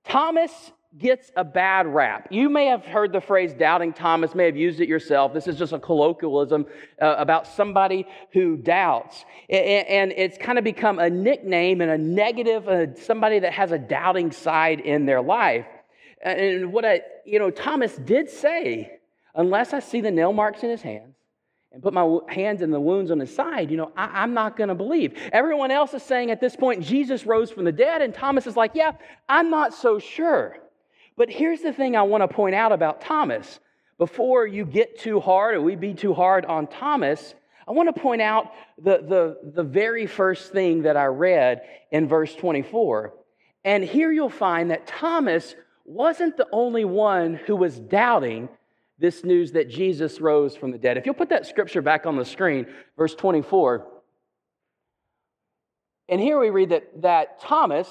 Thomas 0.09 0.71
gets 0.97 1.31
a 1.35 1.43
bad 1.43 1.85
rap. 1.85 2.27
You 2.31 2.49
may 2.49 2.65
have 2.65 2.83
heard 2.83 3.13
the 3.13 3.21
phrase 3.21 3.53
doubting 3.53 3.93
Thomas, 3.93 4.33
may 4.33 4.45
have 4.45 4.57
used 4.57 4.79
it 4.79 4.89
yourself. 4.89 5.33
This 5.33 5.47
is 5.47 5.55
just 5.55 5.71
a 5.71 5.77
colloquialism 5.77 6.65
uh, 6.99 7.15
about 7.19 7.45
somebody 7.45 8.07
who 8.33 8.57
doubts. 8.57 9.23
And, 9.49 10.11
it's 10.11 10.37
kind 10.37 10.57
of 10.57 10.63
become 10.63 10.97
a 10.97 11.09
nickname 11.09 11.81
and 11.81 11.91
a 11.91 11.97
negative, 11.97 12.67
uh, 12.67 12.95
somebody 12.95 13.39
that 13.39 13.53
has 13.53 13.71
a 13.71 13.77
doubting 13.77 14.31
side 14.31 14.79
in 14.79 15.05
their 15.05 15.21
life. 15.21 15.67
And 16.23 16.73
what 16.73 16.85
I, 16.85 17.01
you 17.23 17.37
know, 17.37 17.51
Thomas 17.51 17.95
did 17.95 18.29
say, 18.29 18.99
unless 19.35 19.73
I 19.73 19.79
see 19.79 20.01
the 20.01 20.11
nail 20.11 20.33
marks 20.33 20.63
in 20.63 20.71
his 20.71 20.81
hands, 20.81 21.15
and 21.71 21.83
put 21.83 21.93
my 21.93 22.19
hands 22.27 22.61
in 22.61 22.71
the 22.71 22.79
wounds 22.79 23.11
on 23.11 23.19
his 23.19 23.33
side, 23.33 23.69
you 23.69 23.77
know, 23.77 23.91
I, 23.95 24.23
am 24.23 24.33
not 24.33 24.57
going 24.57 24.69
to 24.69 24.75
believe. 24.75 25.13
Everyone 25.31 25.69
else 25.69 25.93
is 25.93 26.01
saying 26.01 26.31
at 26.31 26.41
this 26.41 26.55
point, 26.55 26.83
Jesus 26.83 27.25
rose 27.25 27.51
from 27.51 27.65
the 27.65 27.71
dead, 27.71 28.01
and 28.01 28.13
Thomas 28.13 28.47
is 28.47 28.55
like, 28.55 28.71
yeah, 28.73 28.93
I'm 29.27 29.49
not 29.49 29.73
so 29.73 29.99
sure. 29.99 30.57
But 31.15 31.29
here's 31.29 31.61
the 31.61 31.73
thing 31.73 31.95
I 31.95 32.01
want 32.03 32.21
to 32.21 32.27
point 32.27 32.55
out 32.55 32.71
about 32.71 33.01
Thomas. 33.01 33.59
Before 33.97 34.47
you 34.47 34.65
get 34.65 34.97
too 34.97 35.19
hard 35.19 35.55
or 35.55 35.61
we 35.61 35.75
be 35.75 35.93
too 35.93 36.13
hard 36.13 36.45
on 36.45 36.67
Thomas, 36.67 37.35
I 37.67 37.71
want 37.71 37.93
to 37.93 38.01
point 38.01 38.21
out 38.21 38.51
the, 38.81 38.97
the, 38.97 39.51
the 39.53 39.63
very 39.63 40.07
first 40.07 40.51
thing 40.51 40.83
that 40.83 40.97
I 40.97 41.05
read 41.05 41.61
in 41.91 42.07
verse 42.07 42.33
24. 42.33 43.13
And 43.63 43.83
here 43.83 44.11
you'll 44.11 44.29
find 44.29 44.71
that 44.71 44.87
Thomas 44.87 45.55
wasn't 45.85 46.37
the 46.37 46.47
only 46.51 46.85
one 46.85 47.35
who 47.35 47.55
was 47.55 47.77
doubting 47.77 48.49
this 48.99 49.23
news 49.23 49.53
that 49.53 49.69
Jesus 49.69 50.19
rose 50.19 50.55
from 50.55 50.71
the 50.71 50.77
dead. 50.77 50.97
If 50.97 51.05
you'll 51.05 51.15
put 51.15 51.29
that 51.29 51.47
scripture 51.47 51.81
back 51.81 52.05
on 52.05 52.17
the 52.17 52.25
screen, 52.25 52.67
verse 52.97 53.15
24. 53.15 53.87
And 56.09 56.19
here 56.19 56.39
we 56.39 56.49
read 56.49 56.69
that, 56.69 57.01
that 57.01 57.39
Thomas 57.39 57.87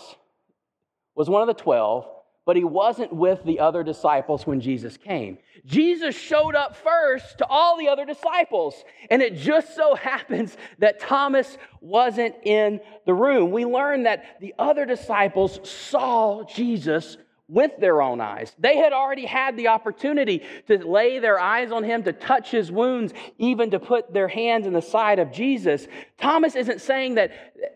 was 1.15 1.31
one 1.31 1.41
of 1.41 1.49
the 1.49 1.55
12, 1.55 2.07
but 2.45 2.57
he 2.57 2.65
wasn't 2.65 3.13
with 3.13 3.43
the 3.45 3.61
other 3.61 3.83
disciples 3.83 4.47
when 4.47 4.61
Jesus 4.61 4.97
came. 4.97 5.39
Jesus 5.65 6.17
showed 6.17 6.55
up 6.55 6.77
first 6.77 7.39
to 7.39 7.47
all 7.47 7.79
the 7.79 7.89
other 7.89 8.05
disciples, 8.05 8.75
and 9.11 9.23
it 9.23 9.37
just 9.37 9.75
so 9.77 9.95
happens 9.95 10.57
that 10.79 10.99
Thomas 10.99 11.59
wasn't 11.81 12.35
in 12.45 12.81
the 13.07 13.15
room. 13.15 13.51
We 13.51 13.65
learn 13.65 14.05
that 14.05 14.41
the 14.41 14.55
other 14.59 14.85
disciples 14.85 15.61
saw 15.69 16.45
Jesus 16.45 17.17
with 17.49 17.73
their 17.79 18.03
own 18.03 18.21
eyes. 18.21 18.55
They 18.59 18.77
had 18.77 18.93
already 18.93 19.25
had 19.25 19.57
the 19.57 19.69
opportunity 19.69 20.43
to 20.67 20.87
lay 20.87 21.19
their 21.19 21.41
eyes 21.41 21.73
on 21.73 21.83
him, 21.83 22.03
to 22.03 22.13
touch 22.13 22.51
his 22.51 22.71
wounds, 22.71 23.15
even 23.39 23.71
to 23.71 23.81
put 23.81 24.13
their 24.13 24.29
hands 24.29 24.67
in 24.67 24.75
the 24.75 24.83
side 24.83 25.19
of 25.19 25.33
Jesus. 25.33 25.89
Thomas 26.19 26.55
isn't 26.55 26.83
saying 26.83 27.15
that, 27.15 27.33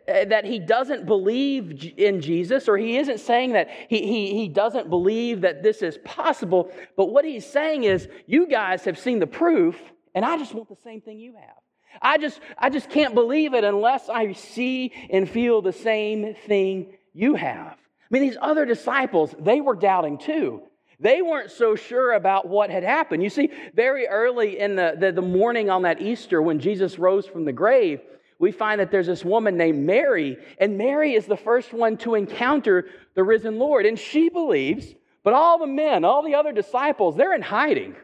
that 0.07 0.45
he 0.45 0.59
doesn't 0.59 1.07
believe 1.07 1.95
in 1.97 2.21
Jesus, 2.21 2.69
or 2.69 2.77
he 2.77 2.99
isn't 2.99 3.19
saying 3.19 3.53
that 3.53 3.71
he, 3.89 4.07
he, 4.07 4.35
he 4.35 4.49
doesn't 4.49 4.91
believe 4.91 5.41
that 5.41 5.63
this 5.63 5.81
is 5.81 5.97
possible, 6.05 6.71
but 6.97 7.07
what 7.07 7.25
he's 7.25 7.47
saying 7.47 7.85
is, 7.85 8.09
you 8.27 8.47
guys 8.47 8.85
have 8.85 8.99
seen 8.99 9.21
the 9.21 9.27
proof, 9.27 9.81
and 10.15 10.23
I 10.25 10.37
just 10.37 10.53
want 10.55 10.69
the 10.69 10.77
same 10.85 11.01
thing 11.01 11.19
you 11.19 11.35
have. 11.35 11.57
I 12.01 12.19
just, 12.19 12.41
I 12.59 12.69
just 12.69 12.91
can't 12.91 13.15
believe 13.15 13.55
it 13.55 13.65
unless 13.65 14.09
I 14.09 14.33
see 14.33 14.93
and 15.11 15.29
feel 15.29 15.63
the 15.63 15.73
same 15.73 16.35
thing 16.47 16.95
you 17.15 17.35
have. 17.35 17.77
I 18.13 18.19
mean, 18.19 18.29
these 18.29 18.37
other 18.43 18.67
disciples, 18.67 19.35
they 19.39 19.63
were 19.63 19.75
doubting 19.75 20.19
too. 20.19 20.63
They 21.01 21.23
weren't 21.23 21.51
so 21.51 21.75
sure 21.75 22.13
about 22.13 22.47
what 22.47 22.71
had 22.71 22.83
happened. 22.83 23.23
You 23.23 23.31
see, 23.31 23.51
very 23.75 24.07
early 24.07 24.59
in 24.59 24.77
the, 24.77 24.95
the, 24.99 25.13
the, 25.13 25.23
morning 25.23 25.71
on 25.71 25.83
that 25.83 26.03
Easter 26.03 26.43
when 26.43 26.61
Jesus 26.61 26.99
rose 26.99 27.27
from 27.27 27.47
the 27.47 27.53
grave, 27.53 28.01
we 28.39 28.53
find 28.53 28.81
that 28.81 28.91
there's 28.91 29.07
this 29.07 29.25
woman 29.25 29.57
named 29.57 29.87
Mary, 29.87 30.37
and 30.59 30.77
Mary 30.77 31.15
is 31.15 31.27
the 31.27 31.37
first 31.37 31.73
one 31.73 31.97
to 31.99 32.15
encounter 32.15 32.87
the 33.15 33.25
risen 33.25 33.59
Lord. 33.59 33.87
And 33.87 33.99
she 33.99 34.29
believes, 34.29 34.95
but 35.25 35.33
all 35.33 35.59
the 35.59 35.67
men, 35.67 36.05
all 36.05 36.23
the 36.23 36.35
other 36.35 36.53
disciples, 36.53 37.17
they're 37.17 37.35
in 37.35 37.43
hiding. 37.43 37.97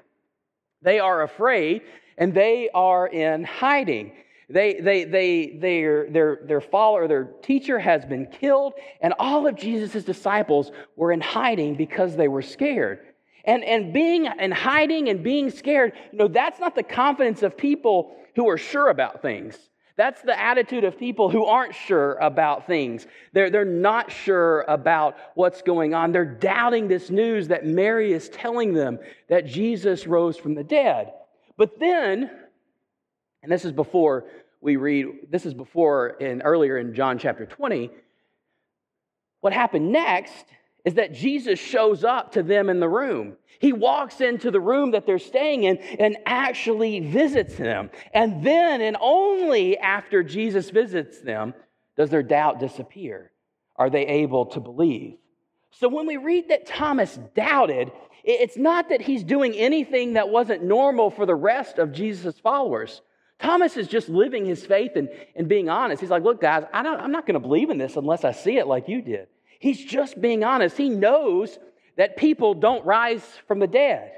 They 0.80 1.00
are 1.00 1.22
afraid, 1.22 1.82
and 2.16 2.32
they 2.32 2.70
are 2.72 3.06
in 3.06 3.44
hiding. 3.44 4.12
They, 4.50 4.80
they, 4.80 5.04
they, 5.04 5.58
their, 5.60 6.08
their, 6.10 6.38
their 6.46 6.60
follower, 6.60 7.06
their 7.06 7.24
teacher 7.42 7.78
has 7.78 8.04
been 8.06 8.26
killed, 8.26 8.72
and 9.02 9.12
all 9.18 9.46
of 9.46 9.56
Jesus' 9.56 10.04
disciples 10.04 10.72
were 10.96 11.12
in 11.12 11.20
hiding 11.20 11.74
because 11.74 12.16
they 12.16 12.28
were 12.28 12.42
scared. 12.42 13.00
And, 13.44 13.62
and 13.62 13.92
being 13.92 14.26
in 14.26 14.50
hiding 14.50 15.08
and 15.10 15.22
being 15.22 15.50
scared, 15.50 15.92
you 16.12 16.18
know, 16.18 16.28
that's 16.28 16.60
not 16.60 16.74
the 16.74 16.82
confidence 16.82 17.42
of 17.42 17.56
people 17.56 18.16
who 18.36 18.48
are 18.48 18.58
sure 18.58 18.88
about 18.88 19.20
things. 19.20 19.56
That's 19.96 20.22
the 20.22 20.40
attitude 20.40 20.84
of 20.84 20.96
people 20.96 21.28
who 21.28 21.44
aren't 21.44 21.74
sure 21.74 22.14
about 22.14 22.68
things. 22.68 23.06
They're, 23.32 23.50
they're 23.50 23.64
not 23.64 24.12
sure 24.12 24.64
about 24.68 25.16
what's 25.34 25.60
going 25.60 25.92
on. 25.92 26.12
They're 26.12 26.24
doubting 26.24 26.86
this 26.86 27.10
news 27.10 27.48
that 27.48 27.66
Mary 27.66 28.12
is 28.12 28.28
telling 28.28 28.72
them 28.72 29.00
that 29.28 29.46
Jesus 29.46 30.06
rose 30.06 30.36
from 30.36 30.54
the 30.54 30.62
dead. 30.62 31.12
But 31.56 31.80
then, 31.80 32.30
and 33.42 33.50
this 33.50 33.64
is 33.64 33.72
before 33.72 34.24
we 34.60 34.76
read, 34.76 35.06
this 35.30 35.46
is 35.46 35.54
before 35.54 36.08
in 36.08 36.42
earlier 36.42 36.78
in 36.78 36.94
John 36.94 37.18
chapter 37.18 37.46
20. 37.46 37.90
What 39.40 39.52
happened 39.52 39.92
next 39.92 40.44
is 40.84 40.94
that 40.94 41.12
Jesus 41.12 41.58
shows 41.58 42.02
up 42.02 42.32
to 42.32 42.42
them 42.42 42.68
in 42.68 42.80
the 42.80 42.88
room. 42.88 43.36
He 43.60 43.72
walks 43.72 44.20
into 44.20 44.50
the 44.50 44.60
room 44.60 44.92
that 44.92 45.06
they're 45.06 45.18
staying 45.18 45.64
in 45.64 45.78
and 45.78 46.16
actually 46.26 47.00
visits 47.00 47.56
them. 47.56 47.90
And 48.14 48.44
then, 48.44 48.80
and 48.80 48.96
only 49.00 49.78
after 49.78 50.22
Jesus 50.22 50.70
visits 50.70 51.20
them, 51.20 51.54
does 51.96 52.10
their 52.10 52.22
doubt 52.22 52.60
disappear. 52.60 53.32
Are 53.76 53.90
they 53.90 54.06
able 54.06 54.46
to 54.46 54.60
believe? 54.60 55.16
So 55.70 55.88
when 55.88 56.06
we 56.06 56.16
read 56.16 56.48
that 56.48 56.66
Thomas 56.66 57.18
doubted, 57.34 57.92
it's 58.24 58.56
not 58.56 58.88
that 58.88 59.00
he's 59.00 59.22
doing 59.22 59.54
anything 59.54 60.14
that 60.14 60.28
wasn't 60.28 60.62
normal 60.64 61.10
for 61.10 61.26
the 61.26 61.34
rest 61.34 61.78
of 61.78 61.92
Jesus' 61.92 62.38
followers. 62.38 63.02
Thomas 63.40 63.76
is 63.76 63.86
just 63.86 64.08
living 64.08 64.44
his 64.44 64.66
faith 64.66 64.92
and, 64.96 65.08
and 65.36 65.48
being 65.48 65.68
honest. 65.68 66.00
He's 66.00 66.10
like, 66.10 66.24
look, 66.24 66.40
guys, 66.40 66.64
I 66.72 66.82
don't, 66.82 67.00
I'm 67.00 67.12
not 67.12 67.26
going 67.26 67.34
to 67.34 67.40
believe 67.40 67.70
in 67.70 67.78
this 67.78 67.96
unless 67.96 68.24
I 68.24 68.32
see 68.32 68.58
it 68.58 68.66
like 68.66 68.88
you 68.88 69.00
did. 69.00 69.28
He's 69.60 69.84
just 69.84 70.20
being 70.20 70.44
honest. 70.44 70.76
He 70.76 70.88
knows 70.88 71.58
that 71.96 72.16
people 72.16 72.54
don't 72.54 72.84
rise 72.84 73.22
from 73.46 73.58
the 73.58 73.66
dead. 73.66 74.12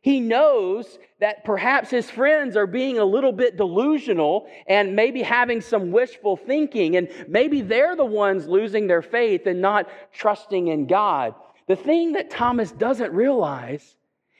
He 0.00 0.20
knows 0.20 0.98
that 1.18 1.44
perhaps 1.44 1.90
his 1.90 2.08
friends 2.08 2.56
are 2.56 2.66
being 2.66 2.98
a 2.98 3.04
little 3.04 3.32
bit 3.32 3.56
delusional 3.56 4.46
and 4.68 4.94
maybe 4.94 5.20
having 5.20 5.60
some 5.60 5.90
wishful 5.90 6.36
thinking, 6.36 6.96
and 6.96 7.08
maybe 7.26 7.60
they're 7.60 7.96
the 7.96 8.04
ones 8.04 8.46
losing 8.46 8.86
their 8.86 9.02
faith 9.02 9.46
and 9.46 9.60
not 9.60 9.88
trusting 10.12 10.68
in 10.68 10.86
God. 10.86 11.34
The 11.66 11.74
thing 11.74 12.12
that 12.12 12.30
Thomas 12.30 12.70
doesn't 12.70 13.12
realize 13.12 13.96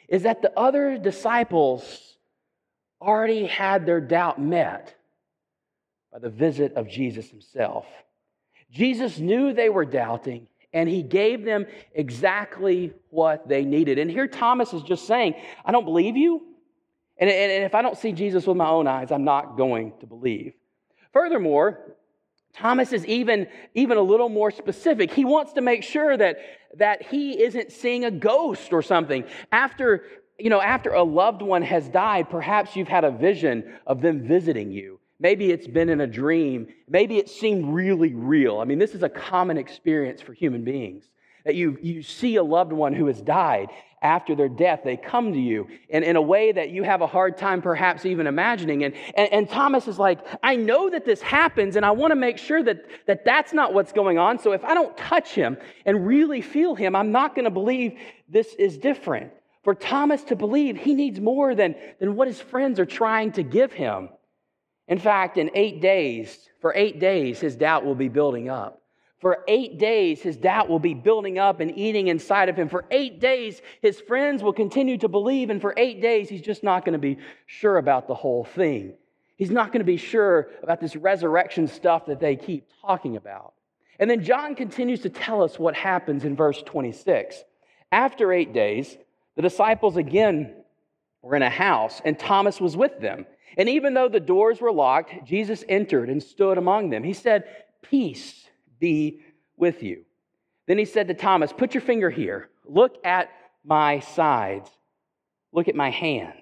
is 0.09 0.23
that 0.23 0.41
the 0.41 0.57
other 0.57 0.99
disciples 0.99 2.16
already 3.01 3.47
had 3.47 3.87
their 3.87 4.01
doubt 4.01 4.41
met 4.41 4.95
by 6.13 6.19
the 6.19 6.31
visit 6.31 6.75
of 6.75 6.89
Jesus 6.89 7.29
himself. 7.29 7.87
Jesus 8.71 9.19
knew 9.19 9.53
they 9.53 9.69
were 9.69 9.85
doubting, 9.85 10.49
and 10.73 10.89
he 10.89 11.03
gave 11.03 11.45
them 11.45 11.67
exactly 11.95 12.93
what 13.11 13.49
they 13.49 13.65
needed. 13.65 13.99
And 13.99 14.11
here 14.11 14.27
Thomas 14.27 14.73
is 14.73 14.83
just 14.83 15.07
saying, 15.07 15.35
I 15.65 15.73
don't 15.73 15.85
believe 15.85 16.17
you. 16.17 16.43
And, 17.19 17.31
and, 17.31 17.65
if 17.65 17.75
I 17.75 17.83
don't 17.83 17.97
see 17.97 18.13
Jesus 18.13 18.47
with 18.47 18.57
my 18.57 18.69
own 18.69 18.87
eyes, 18.87 19.11
I'm 19.11 19.25
not 19.25 19.57
going 19.57 19.93
to 20.01 20.07
believe. 20.07 20.53
Furthermore, 21.13 21.97
Thomas 22.53 22.93
is 22.93 23.07
even, 23.07 23.47
even 23.75 23.97
a 23.97 24.03
little 24.03 24.29
more 24.29 24.51
specific. 24.51 25.11
He 25.13 25.25
wants 25.25 25.55
to 25.55 25.61
make 25.61 25.83
sure 25.83 26.17
that, 26.17 26.39
that 26.77 27.03
he 27.03 27.43
isn't 27.43 27.73
seeing 27.73 28.05
a 28.05 28.11
ghost 28.11 28.73
or 28.73 28.83
something. 28.83 29.25
After 29.53 30.05
you 30.39 30.51
know, 30.51 30.61
after 30.61 30.91
a 30.91 31.03
loved 31.03 31.43
one 31.43 31.63
has 31.63 31.89
died, 31.89 32.29
perhaps 32.29 32.77
you've 32.77 32.89
had 32.89 33.05
a 33.05 33.11
vision 33.11 33.75
of 33.87 34.01
them 34.01 34.27
visiting 34.27 34.71
you. 34.71 35.01
Maybe 35.19 35.51
it's 35.51 35.67
been 35.67 35.89
in 35.89 36.03
a 36.03 36.07
dream. 36.07 36.69
Maybe 36.89 37.17
it 37.17 37.29
seemed 37.29 37.73
really 37.73 38.13
real. 38.13 38.59
I 38.59 38.65
mean, 38.65 38.79
this 38.79 38.95
is 38.95 39.03
a 39.03 39.09
common 39.09 39.57
experience 39.57 40.21
for 40.21 40.35
human 40.35 40.63
beings 40.63 41.09
that 41.47 41.55
you, 41.55 41.79
you 41.81 42.03
see 42.03 42.37
a 42.37 42.43
loved 42.43 42.73
one 42.73 42.93
who 42.93 43.07
has 43.07 43.23
died 43.23 43.71
after 44.03 44.35
their 44.35 44.49
death. 44.49 44.81
They 44.85 44.97
come 44.97 45.33
to 45.33 45.39
you 45.39 45.69
in, 45.89 46.03
in 46.03 46.17
a 46.17 46.21
way 46.21 46.53
that 46.53 46.71
you 46.71 46.83
have 46.83 47.01
a 47.01 47.07
hard 47.07 47.39
time 47.39 47.63
perhaps 47.63 48.05
even 48.05 48.27
imagining. 48.27 48.85
And, 48.85 48.95
and, 49.17 49.33
and 49.33 49.49
Thomas 49.49 49.89
is 49.89 49.99
like, 49.99 50.19
I 50.43 50.57
know 50.57 50.91
that 50.91 51.07
this 51.07 51.23
happens, 51.23 51.77
and 51.77 51.87
I 51.87 51.93
want 51.93 52.11
to 52.11 52.17
make 52.17 52.37
sure 52.37 52.63
that, 52.65 52.85
that 53.07 53.25
that's 53.25 53.53
not 53.53 53.73
what's 53.73 53.93
going 53.93 54.19
on. 54.19 54.39
So 54.41 54.53
if 54.53 54.65
I 54.65 54.75
don't 54.75 54.97
touch 54.97 55.31
him 55.31 55.57
and 55.87 56.07
really 56.07 56.43
feel 56.43 56.75
him, 56.75 56.95
I'm 56.97 57.13
not 57.13 57.35
going 57.35 57.45
to 57.45 57.51
believe 57.51 57.97
this 58.29 58.53
is 58.55 58.77
different. 58.77 59.31
For 59.67 59.75
Thomas 59.75 60.23
to 60.23 60.37
believe, 60.37 60.77
he 60.77 60.95
needs 60.95 61.19
more 61.19 61.57
than, 61.57 61.75
than 61.99 62.15
what 62.15 62.29
his 62.29 62.41
friends 62.41 62.79
are 62.79 62.87
trying 62.87 63.33
to 63.33 63.43
give 63.43 63.73
him. 63.73 64.11
In 64.87 65.01
fact, 65.01 65.39
in 65.39 65.51
eight 65.57 65.81
days, 65.81 66.49
for 66.61 66.73
eight 66.77 67.01
days, 67.01 67.41
his 67.41 67.57
doubt 67.57 67.85
will 67.85 67.97
be 67.97 68.07
building 68.07 68.49
up. 68.49 68.81
For 69.19 69.43
eight 69.49 69.77
days, 69.81 70.23
his 70.23 70.37
doubt 70.37 70.69
will 70.69 70.79
be 70.79 70.95
building 70.95 71.41
up 71.41 71.59
and 71.59 71.77
eating 71.77 72.07
inside 72.07 72.49
of 72.49 72.55
him. 72.55 72.69
For 72.69 72.85
eight 72.93 73.19
days, 73.19 73.61
his 73.83 74.01
friends 74.01 74.41
will 74.41 74.53
continue 74.53 74.99
to 74.99 75.09
believe. 75.09 75.51
And 75.51 75.61
for 75.61 75.75
eight 75.77 76.01
days, 76.01 76.29
he's 76.29 76.43
just 76.43 76.63
not 76.63 76.85
going 76.85 76.93
to 76.93 77.01
be 77.01 77.19
sure 77.47 77.79
about 77.79 78.07
the 78.07 78.15
whole 78.15 78.45
thing. 78.45 78.95
He's 79.35 79.51
not 79.51 79.73
going 79.73 79.81
to 79.81 79.85
be 79.85 79.97
sure 79.97 80.49
about 80.63 80.81
this 80.81 80.95
resurrection 80.95 81.67
stuff 81.67 82.07
that 82.07 82.21
they 82.21 82.37
keep 82.37 82.69
talking 82.83 83.17
about. 83.17 83.55
And 83.99 84.09
then 84.09 84.23
John 84.23 84.55
continues 84.55 85.01
to 85.01 85.11
tell 85.11 85.43
us 85.43 85.59
what 85.59 85.75
happens 85.75 86.25
in 86.25 86.37
verse 86.37 86.63
26. 86.63 87.43
After 87.91 88.33
eight 88.33 88.53
days, 88.53 88.97
the 89.37 89.43
disciples 89.43 89.97
again 89.97 90.55
were 91.23 91.37
in 91.37 91.43
a 91.43 91.51
house, 91.51 92.01
and 92.05 92.19
Thomas 92.19 92.61
was 92.61 92.77
with 92.77 93.01
them. 93.01 93.27
And 93.57 93.69
even 93.69 93.95
though 93.95 94.09
the 94.09 94.21
doors 94.21 94.61
were 94.61 94.73
locked, 94.73 95.13
Jesus 95.25 95.65
entered 95.69 96.09
and 96.09 96.23
stood 96.23 96.59
among 96.59 96.91
them. 96.91 97.05
He 97.05 97.13
said, 97.13 97.45
Peace 97.83 98.49
be 98.81 99.21
with 99.57 99.83
you. 99.83 100.05
Then 100.67 100.79
he 100.79 100.85
said 100.85 101.09
to 101.09 101.15
Thomas, 101.15 101.53
Put 101.53 101.75
your 101.75 101.81
finger 101.81 102.11
here. 102.11 102.49
Look 102.65 102.97
at 103.05 103.31
my 103.65 104.01
sides. 104.01 104.71
Look 105.53 105.69
at 105.69 105.75
my 105.75 105.91
hand. 105.91 106.35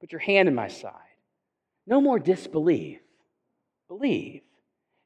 Put 0.00 0.12
your 0.12 0.20
hand 0.20 0.48
in 0.48 0.54
my 0.54 0.68
side. 0.68 0.92
No 1.86 2.00
more 2.00 2.18
disbelief. 2.18 2.98
Believe. 3.88 4.42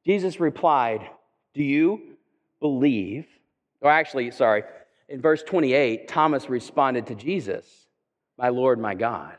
Jesus 0.05 0.41
replied, 0.41 1.09
Do 1.55 1.63
you 1.63 2.17
believe? 2.61 3.27
Or 3.81 3.91
actually, 3.91 4.31
sorry, 4.31 4.63
in 5.09 5.21
verse 5.21 5.43
28, 5.43 6.09
Thomas 6.09 6.49
responded 6.49 7.07
to 7.07 7.15
Jesus, 7.15 7.67
My 8.37 8.49
Lord, 8.49 8.79
my 8.79 8.95
God. 8.95 9.37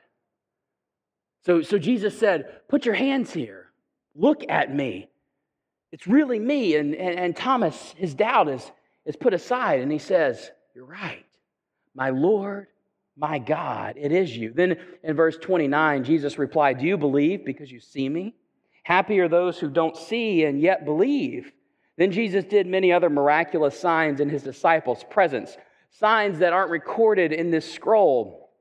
So, 1.45 1.62
so 1.62 1.77
Jesus 1.77 2.17
said, 2.17 2.67
Put 2.67 2.86
your 2.86 2.95
hands 2.95 3.31
here. 3.31 3.67
Look 4.15 4.43
at 4.50 4.74
me. 4.74 5.09
It's 5.91 6.07
really 6.07 6.39
me. 6.39 6.75
And, 6.75 6.95
and, 6.95 7.19
and 7.19 7.36
Thomas, 7.36 7.93
his 7.97 8.13
doubt 8.13 8.50
is, 8.50 8.71
is 9.05 9.15
put 9.15 9.33
aside, 9.33 9.81
and 9.81 9.91
he 9.91 10.00
says, 10.00 10.51
You're 10.75 10.86
right. 10.86 11.25
My 11.95 12.09
Lord, 12.12 12.67
my 13.17 13.39
God, 13.39 13.95
it 13.97 14.12
is 14.12 14.36
you. 14.36 14.53
Then 14.53 14.77
in 15.03 15.15
verse 15.15 15.38
29, 15.38 16.03
Jesus 16.03 16.38
replied, 16.38 16.79
Do 16.79 16.86
you 16.86 16.97
believe 16.97 17.43
because 17.43 17.71
you 17.71 17.79
see 17.79 18.07
me? 18.07 18.36
Happy 18.83 19.19
are 19.19 19.27
those 19.27 19.57
who 19.59 19.69
don't 19.69 19.97
see 19.97 20.45
and 20.45 20.62
yet 20.62 20.86
believe. 20.86 21.51
Then 21.98 22.12
Jesus 22.12 22.46
did 22.46 22.68
many 22.68 22.92
other 22.92 23.10
miraculous 23.10 23.80
signs 23.80 24.20
in 24.20 24.30
his 24.30 24.44
disciples' 24.44 25.04
presence, 25.10 25.58
signs 25.89 26.39
that 26.39 26.54
aren't 26.54 26.70
recorded 26.70 27.34
in 27.34 27.50
this 27.51 27.72
scroll, 27.72 28.51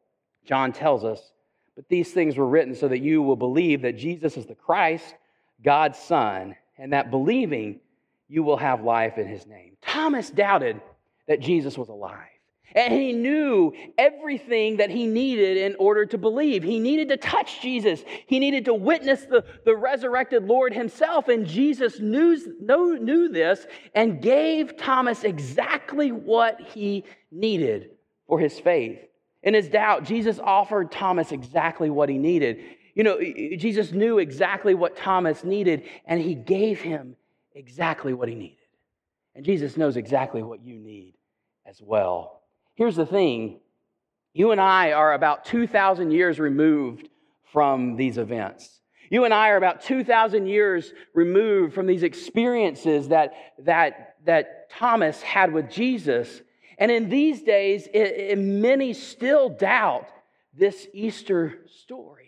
John 0.45 0.73
tells 0.73 1.05
us. 1.05 1.33
But 1.75 1.89
these 1.89 2.13
things 2.13 2.37
were 2.37 2.49
written 2.49 2.75
so 2.75 2.89
that 2.89 3.01
you 3.01 3.21
will 3.21 3.37
believe 3.37 3.83
that 3.83 3.99
Jesus 3.99 4.39
is 4.39 4.47
the 4.47 4.55
Christ, 4.55 5.15
God's 5.63 5.99
Son, 5.99 6.57
and 6.79 6.93
that 6.95 7.11
believing 7.11 7.81
you 8.29 8.43
will 8.43 8.57
have 8.57 8.83
life 8.83 9.19
in 9.19 9.27
his 9.27 9.47
name. 9.47 9.77
Thomas 9.83 10.31
doubted 10.31 10.81
that 11.29 11.41
Jesus 11.41 11.77
was 11.77 11.91
alive. 11.91 12.36
And 12.75 12.93
he 12.93 13.13
knew 13.13 13.73
everything 13.97 14.79
that 14.79 14.91
he 14.91 15.07
needed 15.07 15.57
in 15.57 15.77
order 15.79 16.05
to 16.07 16.19
believe. 16.19 16.63
He 16.63 16.79
needed 16.79 17.09
to 17.09 17.17
touch 17.17 17.63
Jesus. 17.63 18.03
He 18.27 18.39
needed 18.39 18.67
to 18.67 18.75
witness 18.75 19.23
the, 19.23 19.45
the 19.65 19.75
resurrected 19.75 20.45
Lord 20.45 20.75
himself. 20.75 21.29
And 21.29 21.47
Jesus 21.47 22.01
knew, 22.01 22.37
knew, 22.61 22.99
knew 22.99 23.29
this 23.29 23.67
and 23.95 24.21
gave 24.21 24.77
Thomas 24.77 25.25
exactly 25.25 26.13
what 26.13 26.61
he 26.61 27.05
needed 27.31 27.93
for 28.27 28.39
his 28.39 28.59
faith. 28.59 28.99
In 29.43 29.55
his 29.55 29.69
doubt, 29.69 30.05
Jesus 30.05 30.39
offered 30.39 30.91
Thomas 30.91 31.33
exactly 31.33 31.89
what 31.89 32.09
he 32.09 32.19
needed. 32.19 32.59
You 32.95 33.05
know, 33.05 33.21
Jesus 33.21 33.93
knew 33.93 34.19
exactly 34.19 34.75
what 34.75 34.97
Thomas 34.97 35.45
needed, 35.45 35.85
and 36.05 36.21
he 36.21 36.35
gave 36.35 36.81
him 36.81 37.15
exactly 37.55 38.13
what 38.13 38.29
he 38.29 38.35
needed. 38.35 38.57
And 39.35 39.45
Jesus 39.45 39.77
knows 39.77 39.97
exactly 39.97 40.43
what 40.43 40.65
you 40.65 40.79
need 40.79 41.15
as 41.65 41.81
well. 41.81 42.36
Here's 42.77 42.97
the 42.97 43.07
thing 43.07 43.61
you 44.33 44.53
and 44.53 44.61
I 44.61 44.93
are 44.93 45.15
about 45.15 45.47
2,000 45.47 46.11
years 46.11 46.39
removed 46.39 47.09
from 47.53 47.97
these 47.97 48.19
events. 48.19 48.81
You 49.11 49.25
and 49.25 49.33
I 49.33 49.49
are 49.51 49.57
about 49.57 49.83
2,000 49.83 50.47
years 50.47 50.93
removed 51.15 51.75
from 51.75 51.87
these 51.87 52.03
experiences 52.03 53.09
that, 53.09 53.33
that, 53.61 54.17
that 54.27 54.69
Thomas 54.71 55.23
had 55.23 55.53
with 55.53 55.71
Jesus. 55.71 56.43
And 56.77 56.91
in 56.91 57.09
these 57.09 57.43
days, 57.43 57.87
it, 57.87 57.99
it, 57.99 58.39
many 58.39 58.93
still 58.93 59.49
doubt 59.49 60.09
this 60.53 60.87
Easter 60.93 61.61
story. 61.83 62.26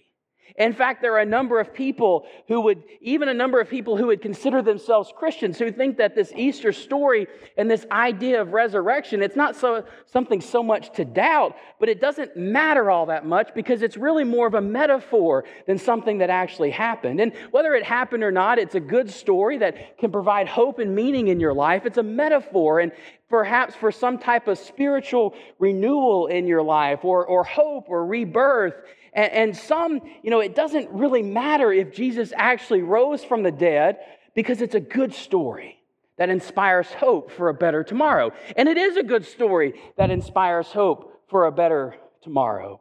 In 0.57 0.73
fact, 0.73 1.03
there 1.03 1.15
are 1.15 1.21
a 1.21 1.27
number 1.27 1.61
of 1.61 1.73
people 1.73 2.27
who 2.49 2.61
would, 2.63 2.83
even 3.01 3.29
a 3.29 3.35
number 3.35 3.61
of 3.61 3.69
people 3.69 3.97
who 3.97 4.07
would 4.07 4.23
consider 4.23 4.63
themselves 4.63 5.13
Christians, 5.17 5.59
who 5.59 5.71
think 5.71 5.99
that 5.99 6.15
this 6.15 6.33
Easter 6.35 6.73
story 6.73 7.27
and 7.57 7.71
this 7.71 7.87
idea 7.91 8.41
of 8.41 8.53
resurrection, 8.53 9.23
it's 9.23 9.37
not 9.37 9.57
so, 9.57 9.85
something 10.07 10.41
so 10.41 10.63
much 10.63 10.93
to 10.95 11.05
doubt, 11.05 11.57
but 11.79 11.89
it 11.89 12.01
doesn't 12.01 12.37
matter 12.37 12.91
all 12.91 13.07
that 13.07 13.27
much 13.27 13.51
because 13.55 13.83
it's 13.83 13.97
really 13.97 14.25
more 14.25 14.47
of 14.47 14.55
a 14.55 14.61
metaphor 14.61 15.45
than 15.67 15.79
something 15.79 16.19
that 16.19 16.31
actually 16.31 16.71
happened. 16.71 17.21
And 17.21 17.33
whether 17.51 17.75
it 17.75 17.85
happened 17.85 18.23
or 18.23 18.33
not, 18.33 18.59
it's 18.59 18.75
a 18.75 18.81
good 18.81 19.11
story 19.11 19.59
that 19.59 19.99
can 19.99 20.11
provide 20.11 20.49
hope 20.49 20.79
and 20.79 20.95
meaning 20.95 21.29
in 21.29 21.41
your 21.41 21.55
life. 21.55 21.87
It's 21.87 21.99
a 21.99 22.03
metaphor, 22.03 22.81
and 22.81 22.93
perhaps 23.29 23.75
for 23.75 23.93
some 23.93 24.19
type 24.19 24.49
of 24.49 24.59
spiritual 24.59 25.35
renewal 25.59 26.27
in 26.29 26.47
your 26.47 26.63
life 26.63 27.05
or, 27.05 27.27
or 27.27 27.45
hope 27.45 27.85
or 27.89 28.07
rebirth. 28.07 28.75
And, 29.19 29.33
and 29.33 29.57
some, 29.57 30.01
you 30.23 30.31
know, 30.31 30.39
it 30.39 30.55
doesn't 30.55 30.89
really 30.91 31.23
matter 31.23 31.73
if 31.73 31.93
Jesus 31.93 32.33
actually 32.37 32.83
rose 32.83 33.25
from 33.25 33.43
the 33.43 33.51
dead 33.51 33.99
because 34.37 34.63
it's 34.63 34.77
a 34.77 34.81
good 34.81 35.13
story 35.13 35.83
that 36.19 36.31
inspires 36.31 36.87
hope 36.93 37.33
for 37.33 37.49
a 37.49 37.55
better 37.55 37.83
tomorrow. 37.83 38.31
And 38.57 38.69
it 38.69 38.79
is 38.79 38.97
a 38.97 39.03
good 39.03 39.27
story 39.27 39.75
that 39.97 40.13
inspires 40.13 40.69
hope 40.69 41.25
for 41.29 41.47
a 41.47 41.53
better 41.53 41.97
tomorrow. 42.23 42.81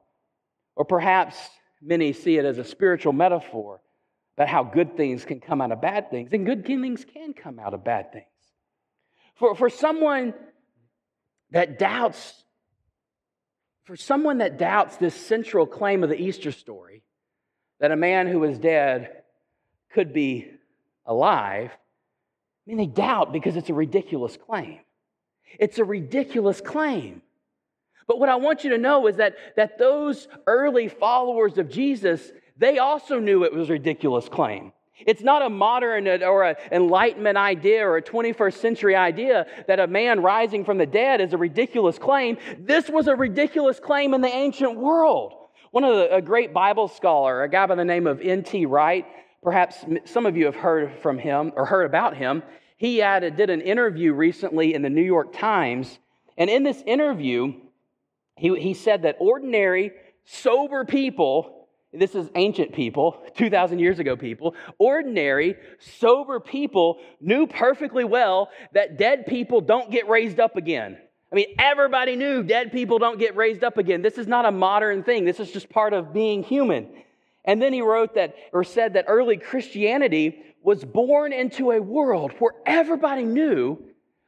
Or 0.75 0.85
perhaps 0.85 1.35
many 1.81 2.13
see 2.13 2.37
it 2.37 2.45
as 2.45 2.59
a 2.59 2.63
spiritual 2.63 3.13
metaphor 3.13 3.81
about 4.35 4.47
how 4.47 4.63
good 4.63 4.95
things 4.95 5.25
can 5.25 5.39
come 5.39 5.59
out 5.59 5.71
of 5.71 5.81
bad 5.81 6.11
things, 6.11 6.29
and 6.33 6.45
good 6.45 6.67
things 6.67 7.03
can 7.03 7.33
come 7.33 7.57
out 7.57 7.73
of 7.73 7.83
bad 7.83 8.13
things. 8.13 8.25
For, 9.37 9.55
for 9.55 9.71
someone 9.71 10.35
that 11.49 11.79
doubts 11.79 12.43
for 13.87 13.95
someone 13.95 14.39
that 14.39 14.57
doubts 14.57 14.97
this 14.97 15.15
central 15.15 15.65
claim 15.65 16.03
of 16.03 16.09
the 16.09 16.21
Easter 16.21 16.51
story, 16.51 17.03
that 17.79 17.89
a 17.89 17.95
man 17.95 18.27
who 18.27 18.37
was 18.37 18.59
dead 18.59 19.23
could 19.93 20.11
be 20.11 20.45
alive, 21.05 21.71
I 21.71 21.77
mean, 22.65 22.77
they 22.77 22.85
doubt 22.85 23.31
because 23.31 23.55
it's 23.55 23.69
a 23.69 23.73
ridiculous 23.73 24.35
claim. 24.35 24.79
It's 25.57 25.79
a 25.79 25.85
ridiculous 25.85 26.59
claim. 26.59 27.21
But 28.07 28.19
what 28.19 28.27
I 28.27 28.35
want 28.35 28.65
you 28.65 28.71
to 28.71 28.77
know 28.77 29.07
is 29.07 29.15
that, 29.15 29.37
that 29.55 29.79
those 29.79 30.27
early 30.45 30.89
followers 30.89 31.57
of 31.57 31.69
Jesus, 31.69 32.33
they 32.57 32.79
also 32.79 33.19
knew 33.19 33.45
it 33.45 33.53
was 33.53 33.69
a 33.69 33.73
ridiculous 33.73 34.27
claim. 34.27 34.73
It's 35.05 35.21
not 35.21 35.41
a 35.41 35.49
modern 35.49 36.07
or 36.07 36.43
an 36.43 36.55
enlightenment 36.71 37.37
idea 37.37 37.87
or 37.87 37.97
a 37.97 38.01
21st 38.01 38.53
century 38.55 38.95
idea 38.95 39.45
that 39.67 39.79
a 39.79 39.87
man 39.87 40.21
rising 40.21 40.65
from 40.65 40.77
the 40.77 40.85
dead 40.85 41.21
is 41.21 41.33
a 41.33 41.37
ridiculous 41.37 41.99
claim. 41.99 42.37
This 42.59 42.89
was 42.89 43.07
a 43.07 43.15
ridiculous 43.15 43.79
claim 43.79 44.13
in 44.13 44.21
the 44.21 44.33
ancient 44.33 44.75
world. 44.77 45.33
One 45.71 45.83
of 45.83 45.95
the, 45.95 46.15
a 46.15 46.21
great 46.21 46.53
Bible 46.53 46.87
scholar, 46.87 47.43
a 47.43 47.49
guy 47.49 47.65
by 47.67 47.75
the 47.75 47.85
name 47.85 48.07
of 48.07 48.21
N.T. 48.21 48.65
Wright, 48.65 49.05
perhaps 49.43 49.85
some 50.05 50.25
of 50.25 50.35
you 50.35 50.45
have 50.45 50.55
heard 50.55 50.99
from 51.01 51.19
him 51.19 51.51
or 51.55 51.65
heard 51.65 51.85
about 51.85 52.17
him. 52.17 52.41
He 52.77 52.97
did 52.97 53.49
an 53.49 53.61
interview 53.61 54.13
recently 54.13 54.73
in 54.73 54.81
the 54.81 54.89
New 54.89 55.03
York 55.03 55.33
Times. 55.33 55.99
And 56.37 56.49
in 56.49 56.63
this 56.63 56.81
interview, 56.85 57.53
he, 58.35 58.59
he 58.59 58.73
said 58.73 59.03
that 59.03 59.17
ordinary, 59.19 59.91
sober 60.25 60.85
people 60.85 61.56
this 61.93 62.15
is 62.15 62.29
ancient 62.35 62.73
people, 62.73 63.23
2,000 63.37 63.79
years 63.79 63.99
ago 63.99 64.15
people, 64.15 64.55
ordinary, 64.77 65.55
sober 65.79 66.39
people 66.39 66.99
knew 67.21 67.47
perfectly 67.47 68.03
well 68.03 68.49
that 68.73 68.97
dead 68.97 69.25
people 69.25 69.61
don't 69.61 69.89
get 69.89 70.09
raised 70.09 70.39
up 70.39 70.57
again. 70.57 70.97
I 71.31 71.35
mean, 71.35 71.55
everybody 71.59 72.15
knew 72.15 72.43
dead 72.43 72.71
people 72.71 72.99
don't 72.99 73.19
get 73.19 73.35
raised 73.35 73.63
up 73.63 73.77
again. 73.77 74.01
This 74.01 74.17
is 74.17 74.27
not 74.27 74.45
a 74.45 74.51
modern 74.51 75.03
thing, 75.03 75.25
this 75.25 75.39
is 75.39 75.51
just 75.51 75.69
part 75.69 75.93
of 75.93 76.13
being 76.13 76.43
human. 76.43 76.89
And 77.45 77.61
then 77.61 77.71
he 77.71 77.81
wrote 77.81 78.15
that, 78.15 78.35
or 78.51 78.65
said 78.65 78.93
that 78.93 79.05
early 79.07 79.37
Christianity 79.37 80.43
was 80.61 80.83
born 80.83 81.31
into 81.31 81.71
a 81.71 81.81
world 81.81 82.33
where 82.39 82.51
everybody 82.65 83.23
knew 83.23 83.81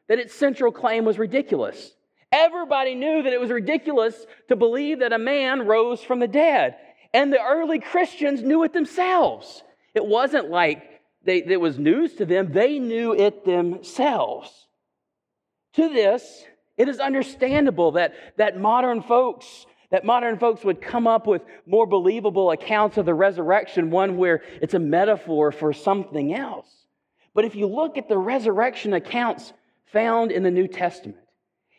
that 0.08 0.20
its 0.20 0.34
central 0.34 0.72
claim 0.72 1.04
was 1.04 1.20
ridiculous. 1.20 1.94
Everybody 2.32 2.96
knew 2.96 3.24
that 3.24 3.34
it 3.34 3.42
was 3.42 3.50
ridiculous 3.50 4.26
to 4.48 4.56
believe 4.56 5.00
that 5.00 5.12
a 5.12 5.20
man 5.20 5.66
rose 5.66 6.02
from 6.02 6.20
the 6.20 6.28
dead. 6.28 6.78
And 7.14 7.34
the 7.34 7.42
early 7.42 7.80
Christians 7.80 8.42
knew 8.44 8.64
it 8.64 8.74
themselves. 8.74 9.64
It 9.96 10.06
wasn't 10.06 10.50
like 10.50 10.84
they, 11.24 11.44
it 11.44 11.60
was 11.60 11.78
news 11.78 12.14
to 12.16 12.26
them, 12.26 12.52
they 12.52 12.80
knew 12.80 13.14
it 13.14 13.46
themselves. 13.46 14.68
To 15.74 15.90
this, 15.90 16.44
it 16.78 16.88
is 16.88 17.00
understandable 17.00 17.94
that, 17.94 18.14
that 18.38 18.60
modern 18.60 19.02
folks 19.02 19.66
that 19.92 20.06
modern 20.06 20.38
folks 20.38 20.64
would 20.64 20.82
come 20.82 21.08
up 21.08 21.26
with 21.26 21.42
more 21.66 21.88
believable 21.88 22.52
accounts 22.52 22.98
of 22.98 23.06
the 23.06 23.14
resurrection, 23.14 23.90
one 23.90 24.18
where 24.18 24.44
it's 24.62 24.76
a 24.76 24.80
metaphor 24.80 25.52
for 25.52 25.74
something 25.74 26.34
else. 26.34 26.68
But 27.34 27.46
if 27.46 27.56
you 27.56 27.68
look 27.68 27.98
at 27.98 28.08
the 28.08 28.18
resurrection 28.18 28.94
accounts 28.94 29.52
found 29.92 30.32
in 30.32 30.44
the 30.44 30.52
New 30.52 30.68
Testament, 30.68 31.18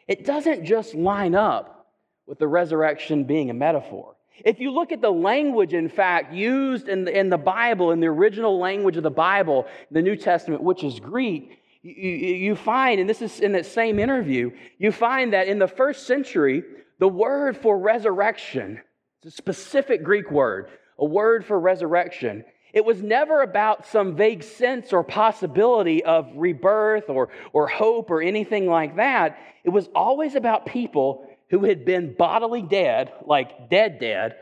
it 0.08 0.24
doesn't 0.24 0.64
just 0.64 0.94
line 0.94 1.36
up 1.36 1.86
with 2.26 2.38
the 2.38 2.48
resurrection 2.48 3.24
being 3.24 3.50
a 3.50 3.54
metaphor. 3.54 4.16
If 4.44 4.60
you 4.60 4.72
look 4.72 4.92
at 4.92 5.00
the 5.00 5.10
language, 5.10 5.74
in 5.74 5.88
fact, 5.88 6.32
used 6.32 6.88
in 6.88 7.04
the, 7.04 7.18
in 7.18 7.30
the 7.30 7.38
Bible, 7.38 7.92
in 7.92 8.00
the 8.00 8.06
original 8.08 8.58
language 8.58 8.96
of 8.96 9.02
the 9.02 9.10
Bible, 9.10 9.66
the 9.90 10.02
New 10.02 10.16
Testament, 10.16 10.62
which 10.62 10.84
is 10.84 11.00
Greek, 11.00 11.58
You, 11.82 12.10
you, 12.46 12.56
find, 12.56 13.00
and 13.00 13.08
this 13.08 13.22
is 13.22 13.40
in 13.40 13.52
that 13.52 13.64
same 13.64 13.98
interview, 13.98 14.50
you 14.78 14.92
find 14.92 15.32
that 15.32 15.48
in 15.48 15.58
the 15.58 15.66
first 15.68 16.06
century, 16.06 16.62
the 16.98 17.08
word 17.08 17.56
for 17.56 17.78
resurrection, 17.78 18.80
it's 19.22 19.32
a 19.32 19.36
specific 19.36 20.02
Greek 20.02 20.30
word, 20.30 20.68
a 20.98 21.06
word 21.06 21.44
for 21.46 21.58
resurrection, 21.58 22.44
it 22.72 22.84
was 22.84 23.02
never 23.02 23.42
about 23.42 23.86
some 23.86 24.14
vague 24.14 24.42
sense 24.42 24.92
or 24.92 25.02
possibility 25.02 26.04
of 26.04 26.30
rebirth 26.36 27.08
or, 27.08 27.30
or 27.52 27.66
hope 27.66 28.10
or 28.10 28.20
anything 28.20 28.66
like 28.66 28.96
that. 28.96 29.38
It 29.64 29.70
was 29.70 29.88
always 29.94 30.34
about 30.34 30.66
people 30.66 31.26
who 31.50 31.64
had 31.64 31.84
been 31.84 32.14
bodily 32.14 32.62
dead, 32.62 33.12
like 33.26 33.68
dead, 33.68 33.98
dead, 33.98 34.36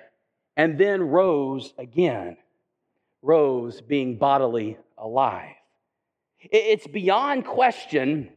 and 0.56 0.78
then 0.78 1.02
rose 1.02 1.72
again. 1.78 2.36
Rose 3.22 3.80
being 3.80 4.16
bodily 4.16 4.78
alive. 4.96 5.54
It's 6.40 6.86
beyond 6.86 7.44
question 7.44 8.30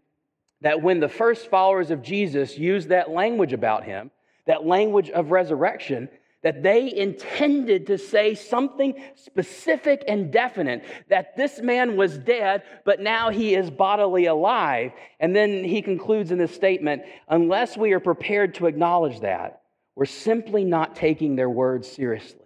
that 0.62 0.82
when 0.82 1.00
the 1.00 1.10
first 1.10 1.50
followers 1.50 1.92
of 1.92 2.02
Jesus 2.02 2.58
used 2.58 2.90
that 2.90 3.10
language 3.10 3.54
about 3.54 3.84
him, 3.84 4.10
that 4.48 4.66
language 4.66 5.10
of 5.10 5.32
resurrection, 5.32 6.10
that 6.44 6.64
they 6.64 6.94
intended 6.94 7.88
to 7.88 7.98
say 7.98 8.34
something 8.34 9.02
specific 9.16 10.04
and 10.08 10.32
definite 10.32 10.84
that 11.10 11.36
this 11.38 11.62
man 11.62 11.96
was 11.96 12.18
dead, 12.18 12.64
but 12.84 13.00
now 13.00 13.30
he 13.30 13.54
is 13.54 13.70
bodily 13.70 14.26
alive. 14.26 14.92
And 15.20 15.36
then 15.36 15.64
he 15.64 15.82
concludes 15.82 16.32
in 16.32 16.38
this 16.38 16.54
statement 16.54 17.04
unless 17.28 17.78
we 17.78 17.94
are 17.94 18.00
prepared 18.00 18.56
to 18.56 18.66
acknowledge 18.66 19.20
that, 19.20 19.62
we're 19.96 20.06
simply 20.06 20.64
not 20.64 20.96
taking 20.96 21.36
their 21.36 21.50
words 21.50 21.92
seriously. 21.92 22.40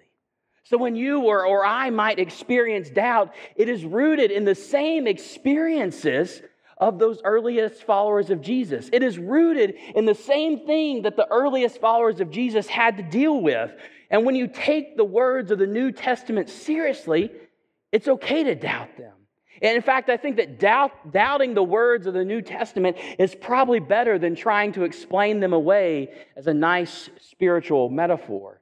So 0.64 0.78
when 0.78 0.96
you 0.96 1.22
or, 1.22 1.46
or 1.46 1.64
I 1.64 1.92
might 1.92 2.18
experience 2.18 2.90
doubt, 2.90 3.34
it 3.56 3.70
is 3.70 3.86
rooted 3.86 4.32
in 4.32 4.46
the 4.46 4.56
same 4.56 5.06
experiences 5.06 6.42
of 6.78 7.00
those 7.00 7.22
earliest 7.24 7.84
followers 7.84 8.30
of 8.30 8.42
Jesus. 8.42 8.90
It 8.92 9.02
is 9.02 9.18
rooted 9.18 9.76
in 9.96 10.06
the 10.06 10.16
same 10.16 10.66
thing 10.66 11.04
that 11.04 11.16
the 11.16 11.28
earliest 11.32 11.80
followers 11.80 12.20
of 12.20 12.30
Jesus 12.30 12.68
had 12.68 12.98
to 12.98 13.04
deal 13.04 13.42
with. 13.42 13.72
And 14.10 14.26
when 14.26 14.36
you 14.36 14.48
take 14.48 14.98
the 14.98 15.06
words 15.06 15.52
of 15.52 15.60
the 15.60 15.68
New 15.68 15.92
Testament 15.92 16.50
seriously, 16.50 17.32
it's 17.92 18.08
okay 18.08 18.44
to 18.44 18.56
doubt 18.56 18.98
them. 18.98 19.14
And 19.62 19.76
in 19.76 19.82
fact, 19.82 20.10
I 20.10 20.18
think 20.18 20.36
that 20.36 20.60
doubt, 20.60 21.14
doubting 21.14 21.54
the 21.54 21.64
words 21.64 22.08
of 22.08 22.14
the 22.14 22.26
New 22.26 22.42
Testament 22.42 22.98
is 23.18 23.34
probably 23.34 23.80
better 23.80 24.20
than 24.20 24.36
trying 24.36 24.74
to 24.74 24.84
explain 24.84 25.40
them 25.40 25.54
away 25.54 26.10
as 26.36 26.48
a 26.48 26.54
nice 26.54 27.10
spiritual 27.22 27.90
metaphor. 27.90 28.60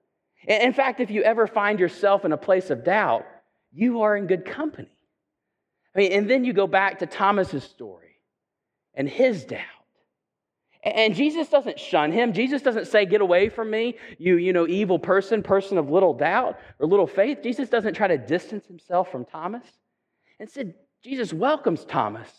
In 0.48 0.74
fact, 0.74 1.00
if 1.00 1.10
you 1.10 1.24
ever 1.24 1.48
find 1.48 1.80
yourself 1.80 2.26
in 2.26 2.32
a 2.32 2.38
place 2.38 2.70
of 2.70 2.84
doubt, 2.84 3.26
you 3.72 4.02
are 4.02 4.16
in 4.16 4.28
good 4.28 4.46
company. 4.46 4.90
I 5.96 6.00
mean, 6.00 6.12
and 6.12 6.30
then 6.30 6.44
you 6.44 6.54
go 6.54 6.68
back 6.68 7.00
to 7.00 7.06
Thomas's 7.06 7.64
story 7.64 8.20
and 8.94 9.08
his 9.08 9.46
doubt. 9.46 9.60
And 10.84 11.16
Jesus 11.16 11.48
doesn't 11.48 11.80
shun 11.80 12.12
him. 12.12 12.34
Jesus 12.34 12.62
doesn't 12.62 12.88
say, 12.88 13.06
Get 13.06 13.22
away 13.22 13.48
from 13.48 13.70
me, 13.70 13.98
you, 14.18 14.36
you 14.36 14.52
know, 14.52 14.68
evil 14.68 15.00
person, 15.00 15.42
person 15.42 15.78
of 15.78 15.90
little 15.90 16.14
doubt 16.14 16.60
or 16.80 16.88
little 16.88 17.08
faith. 17.08 17.40
Jesus 17.42 17.70
doesn't 17.70 17.94
try 17.94 18.08
to 18.08 18.18
distance 18.18 18.68
himself 18.68 19.10
from 19.10 19.24
Thomas. 19.24 19.66
Instead, 20.40 20.74
Jesus 21.02 21.32
welcomes 21.32 21.86
Thomas 21.86 22.30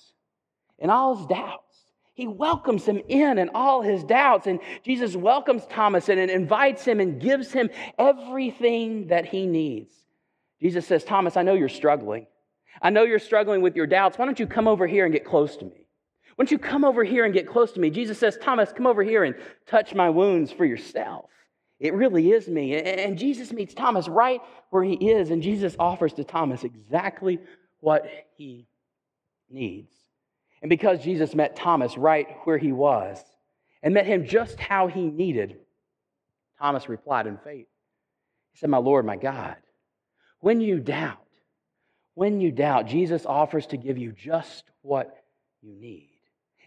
in 0.78 0.90
all 0.90 1.16
his 1.16 1.26
doubts. 1.26 1.78
He 2.12 2.26
welcomes 2.26 2.84
him 2.84 3.00
in 3.08 3.38
and 3.38 3.50
all 3.54 3.80
his 3.80 4.04
doubts. 4.04 4.46
And 4.46 4.60
Jesus 4.84 5.16
welcomes 5.16 5.66
Thomas 5.66 6.08
and 6.10 6.20
invites 6.20 6.84
him 6.84 7.00
and 7.00 7.20
gives 7.20 7.50
him 7.50 7.70
everything 7.98 9.08
that 9.08 9.24
he 9.24 9.46
needs. 9.46 9.94
Jesus 10.60 10.86
says, 10.86 11.02
Thomas, 11.02 11.36
I 11.36 11.42
know 11.42 11.54
you're 11.54 11.68
struggling. 11.68 12.26
I 12.82 12.90
know 12.90 13.04
you're 13.04 13.18
struggling 13.18 13.62
with 13.62 13.76
your 13.76 13.86
doubts. 13.86 14.18
Why 14.18 14.24
don't 14.24 14.38
you 14.38 14.46
come 14.46 14.68
over 14.68 14.86
here 14.86 15.04
and 15.04 15.12
get 15.12 15.24
close 15.24 15.56
to 15.56 15.64
me? 15.64 15.86
Why 16.36 16.44
don't 16.44 16.50
you 16.50 16.58
come 16.58 16.84
over 16.84 17.04
here 17.04 17.24
and 17.24 17.32
get 17.32 17.46
close 17.46 17.72
to 17.72 17.80
me? 17.80 17.90
Jesus 17.90 18.18
says, 18.18 18.36
Thomas, 18.40 18.72
come 18.72 18.86
over 18.86 19.02
here 19.02 19.24
and 19.24 19.36
touch 19.66 19.94
my 19.94 20.10
wounds 20.10 20.50
for 20.50 20.64
yourself. 20.64 21.30
It 21.78 21.94
really 21.94 22.32
is 22.32 22.48
me. 22.48 22.74
And 22.74 23.18
Jesus 23.18 23.52
meets 23.52 23.74
Thomas 23.74 24.08
right 24.08 24.40
where 24.70 24.82
he 24.82 24.94
is, 24.94 25.30
and 25.30 25.42
Jesus 25.42 25.76
offers 25.78 26.12
to 26.14 26.24
Thomas 26.24 26.64
exactly 26.64 27.38
what 27.80 28.06
he 28.36 28.66
needs. 29.50 29.92
And 30.62 30.68
because 30.68 31.04
Jesus 31.04 31.34
met 31.34 31.56
Thomas 31.56 31.98
right 31.98 32.26
where 32.44 32.58
he 32.58 32.72
was 32.72 33.22
and 33.82 33.92
met 33.94 34.06
him 34.06 34.26
just 34.26 34.58
how 34.58 34.86
he 34.88 35.02
needed, 35.02 35.58
Thomas 36.58 36.88
replied 36.88 37.26
in 37.26 37.36
faith. 37.36 37.66
He 38.52 38.58
said, 38.58 38.70
My 38.70 38.78
Lord, 38.78 39.04
my 39.04 39.16
God, 39.16 39.56
when 40.40 40.60
you 40.60 40.80
doubt, 40.80 41.23
when 42.14 42.40
you 42.40 42.52
doubt, 42.52 42.86
Jesus 42.86 43.26
offers 43.26 43.66
to 43.68 43.76
give 43.76 43.98
you 43.98 44.12
just 44.12 44.64
what 44.82 45.24
you 45.62 45.74
need. 45.74 46.10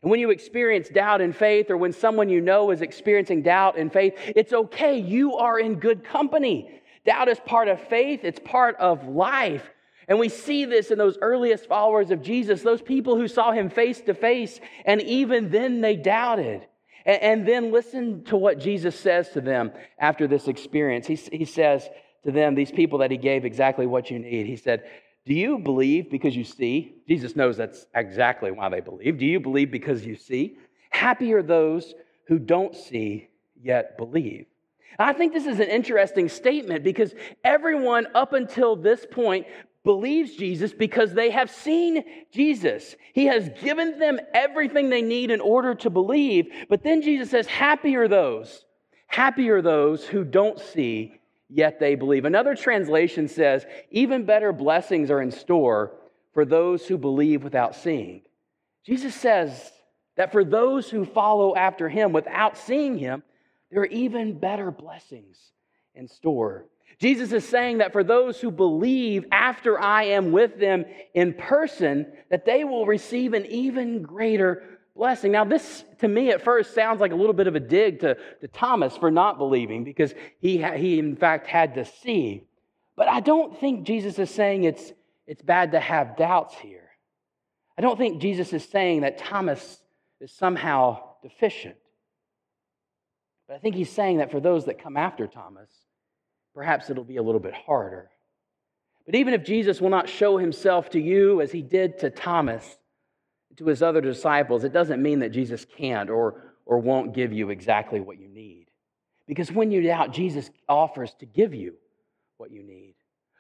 And 0.02 0.12
when 0.12 0.20
you 0.20 0.30
experience 0.30 0.90
doubt 0.90 1.22
in 1.22 1.34
faith, 1.34 1.72
or 1.72 1.78
when 1.78 1.94
someone 1.94 2.30
you 2.30 2.42
know 2.42 2.72
is 2.72 2.82
experiencing 2.82 3.42
doubt 3.42 3.78
in 3.78 3.90
faith, 3.90 4.14
it's 4.36 4.54
okay. 4.54 5.00
You 5.00 5.38
are 5.38 5.60
in 5.60 5.76
good 5.76 6.04
company. 6.04 6.82
Doubt 7.06 7.30
is 7.30 7.40
part 7.40 7.68
of 7.68 7.82
faith, 7.88 8.22
it's 8.24 8.40
part 8.40 8.76
of 8.78 9.08
life. 9.08 9.64
And 10.10 10.20
we 10.20 10.30
see 10.30 10.66
this 10.66 10.92
in 10.92 10.98
those 10.98 11.18
earliest 11.22 11.68
followers 11.68 12.12
of 12.12 12.22
Jesus, 12.22 12.62
those 12.62 12.82
people 12.82 13.18
who 13.18 13.28
saw 13.28 13.52
him 13.52 13.70
face 13.70 14.00
to 14.02 14.14
face, 14.14 14.60
and 14.86 15.02
even 15.02 15.50
then 15.50 15.82
they 15.82 15.96
doubted. 15.96 16.66
And, 17.06 17.48
then 17.48 17.72
listen 17.72 18.26
to 18.26 18.36
what 18.36 18.60
Jesus 18.60 19.00
says 19.00 19.30
to 19.30 19.40
them 19.40 19.72
after 19.98 20.28
this 20.28 20.50
experience. 20.50 21.08
He, 21.08 21.16
he 21.16 21.46
says 21.46 21.88
to 22.26 22.32
them, 22.34 22.54
these 22.54 22.72
people 22.72 23.00
that 23.00 23.12
he 23.12 23.18
gave 23.18 23.46
exactly 23.46 23.86
what 23.86 24.12
you 24.12 24.20
need. 24.20 24.46
He 24.46 24.58
said, 24.58 24.84
do 25.28 25.34
you 25.34 25.60
believe 25.60 26.10
because 26.10 26.38
you 26.38 26.46
see? 26.46 26.96
Jesus 27.06 27.36
knows 27.36 27.58
that's 27.58 27.86
exactly 27.94 28.50
why 28.50 28.70
they 28.70 28.80
believe. 28.80 29.18
Do 29.18 29.26
you 29.26 29.42
believe 29.42 29.72
because 29.72 30.06
you 30.06 30.16
see? 30.16 30.58
Happy 30.90 31.34
are 31.34 31.44
those 31.44 31.94
who 32.28 32.40
don't 32.40 32.74
see 32.74 33.28
yet 33.62 33.98
believe. 33.98 34.46
I 34.98 35.12
think 35.12 35.34
this 35.34 35.46
is 35.46 35.60
an 35.60 35.68
interesting 35.68 36.30
statement 36.30 36.86
because 36.86 37.14
everyone 37.44 38.08
up 38.16 38.32
until 38.32 38.78
this 38.78 39.06
point 39.06 39.46
believes 39.84 40.34
Jesus 40.36 40.72
because 40.72 41.14
they 41.14 41.30
have 41.30 41.52
seen 41.52 42.06
Jesus. 42.32 42.96
He 43.12 43.26
has 43.26 43.50
given 43.62 44.00
them 44.00 44.22
everything 44.34 44.90
they 44.90 45.02
need 45.02 45.30
in 45.30 45.42
order 45.42 45.76
to 45.76 45.90
believe. 45.90 46.48
But 46.70 46.84
then 46.84 47.02
Jesus 47.02 47.30
says, 47.30 47.48
Happy 47.48 47.98
are 47.98 48.08
those, 48.08 48.64
happy 49.08 49.50
are 49.50 49.62
those 49.62 50.06
who 50.06 50.24
don't 50.24 50.58
see 50.58 51.20
yet 51.50 51.80
they 51.80 51.96
believe. 51.96 52.26
Another 52.26 52.56
translation 52.56 53.28
says, 53.28 53.66
even 53.92 54.26
better 54.26 54.52
blessings 54.52 55.10
are 55.10 55.22
in 55.22 55.32
store 55.32 55.94
for 56.34 56.46
those 56.46 56.86
who 56.86 56.98
believe 56.98 57.44
without 57.44 57.76
seeing. 57.76 58.22
Jesus 58.86 59.16
says 59.16 59.72
that 60.16 60.32
for 60.32 60.44
those 60.44 60.90
who 60.90 61.06
follow 61.06 61.56
after 61.56 61.90
him 61.90 62.14
without 62.14 62.58
seeing 62.58 62.98
him, 62.98 63.24
there 63.72 63.82
are 63.82 63.88
even 63.88 64.40
better 64.40 64.72
blessings 64.72 65.38
in 65.96 66.08
store. 66.08 66.66
Jesus 67.00 67.32
is 67.32 67.48
saying 67.48 67.80
that 67.80 67.92
for 67.92 68.04
those 68.04 68.40
who 68.40 68.50
believe 68.50 69.26
after 69.32 69.80
I 69.80 70.06
am 70.06 70.32
with 70.32 70.60
them 70.60 70.86
in 71.14 71.34
person, 71.34 72.08
that 72.30 72.46
they 72.46 72.64
will 72.64 72.86
receive 72.86 73.34
an 73.34 73.46
even 73.46 74.02
greater 74.02 74.77
blessing. 74.98 75.32
Now, 75.32 75.46
this 75.46 75.84
to 76.00 76.08
me 76.08 76.32
at 76.32 76.42
first 76.42 76.74
sounds 76.74 77.00
like 77.00 77.12
a 77.12 77.16
little 77.16 77.34
bit 77.34 77.48
of 77.48 77.56
a 77.56 77.60
dig 77.60 78.02
to, 78.02 78.18
to 78.42 78.48
Thomas 78.48 78.98
for 78.98 79.12
not 79.12 79.38
believing 79.38 79.84
because 79.84 80.14
he, 80.40 80.64
he, 80.76 81.00
in 81.00 81.16
fact, 81.16 81.48
had 81.48 81.76
to 81.76 81.86
see. 81.86 82.48
But 82.96 83.08
I 83.08 83.20
don't 83.20 83.58
think 83.60 83.86
Jesus 83.86 84.20
is 84.20 84.30
saying 84.30 84.64
it's, 84.64 84.92
it's 85.28 85.42
bad 85.42 85.72
to 85.72 85.80
have 85.80 86.18
doubts 86.18 86.56
here. 86.56 86.90
I 87.78 87.82
don't 87.82 87.98
think 87.98 88.22
Jesus 88.22 88.54
is 88.54 88.64
saying 88.66 89.02
that 89.02 89.20
Thomas 89.20 89.82
is 90.20 90.32
somehow 90.32 91.04
deficient. 91.22 91.76
But 93.48 93.56
I 93.56 93.60
think 93.60 93.76
he's 93.76 93.92
saying 93.92 94.18
that 94.18 94.32
for 94.32 94.40
those 94.40 94.66
that 94.66 94.82
come 94.82 94.98
after 94.98 95.28
Thomas, 95.28 95.70
perhaps 96.54 96.90
it'll 96.90 97.04
be 97.04 97.18
a 97.18 97.24
little 97.24 97.40
bit 97.40 97.54
harder. 97.54 98.10
But 99.06 99.16
even 99.16 99.34
if 99.34 99.46
Jesus 99.46 99.80
will 99.80 99.90
not 99.90 100.10
show 100.10 100.38
himself 100.38 100.90
to 100.90 101.00
you 101.00 101.40
as 101.40 101.52
he 101.52 101.62
did 101.62 102.00
to 102.00 102.10
Thomas, 102.10 102.78
to 103.58 103.66
his 103.66 103.82
other 103.82 104.02
disciples, 104.02 104.64
it 104.64 104.74
doesn't 104.74 105.02
mean 105.02 105.20
that 105.20 105.30
Jesus 105.30 105.66
can't 105.66 106.10
or, 106.10 106.54
or 106.66 106.80
won't 106.80 107.14
give 107.14 107.34
you 107.34 107.50
exactly 107.50 108.00
what 108.00 108.20
you 108.20 108.28
need. 108.28 108.68
Because 109.28 109.52
when 109.52 109.72
you 109.72 109.82
doubt, 109.82 110.14
Jesus 110.14 110.50
offers 110.70 111.14
to 111.20 111.26
give 111.26 111.54
you 111.54 111.74
what 112.38 112.52
you 112.52 112.64
need. 112.64 112.96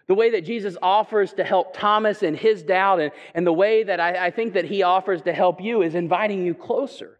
The 0.07 0.15
way 0.15 0.31
that 0.31 0.45
Jesus 0.45 0.77
offers 0.81 1.33
to 1.33 1.43
help 1.43 1.75
Thomas 1.75 2.23
in 2.23 2.33
his 2.33 2.63
doubt, 2.63 2.99
and, 2.99 3.11
and 3.33 3.45
the 3.45 3.53
way 3.53 3.83
that 3.83 3.99
I, 3.99 4.27
I 4.27 4.31
think 4.31 4.53
that 4.53 4.65
he 4.65 4.83
offers 4.83 5.21
to 5.23 5.33
help 5.33 5.61
you 5.61 5.81
is 5.81 5.95
inviting 5.95 6.45
you 6.45 6.53
closer. 6.53 7.19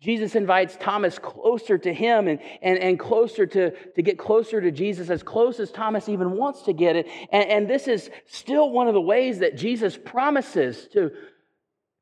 Jesus 0.00 0.34
invites 0.34 0.76
Thomas 0.80 1.18
closer 1.18 1.78
to 1.78 1.94
him 1.94 2.26
and, 2.26 2.40
and, 2.60 2.78
and 2.78 2.98
closer 2.98 3.46
to, 3.46 3.70
to 3.70 4.02
get 4.02 4.18
closer 4.18 4.60
to 4.60 4.72
Jesus, 4.72 5.10
as 5.10 5.22
close 5.22 5.60
as 5.60 5.70
Thomas 5.70 6.08
even 6.08 6.32
wants 6.32 6.62
to 6.62 6.72
get 6.72 6.96
it. 6.96 7.06
And, 7.30 7.48
and 7.48 7.68
this 7.70 7.86
is 7.86 8.10
still 8.26 8.70
one 8.70 8.88
of 8.88 8.94
the 8.94 9.00
ways 9.00 9.38
that 9.38 9.56
Jesus 9.56 9.96
promises 9.96 10.88
to, 10.88 11.12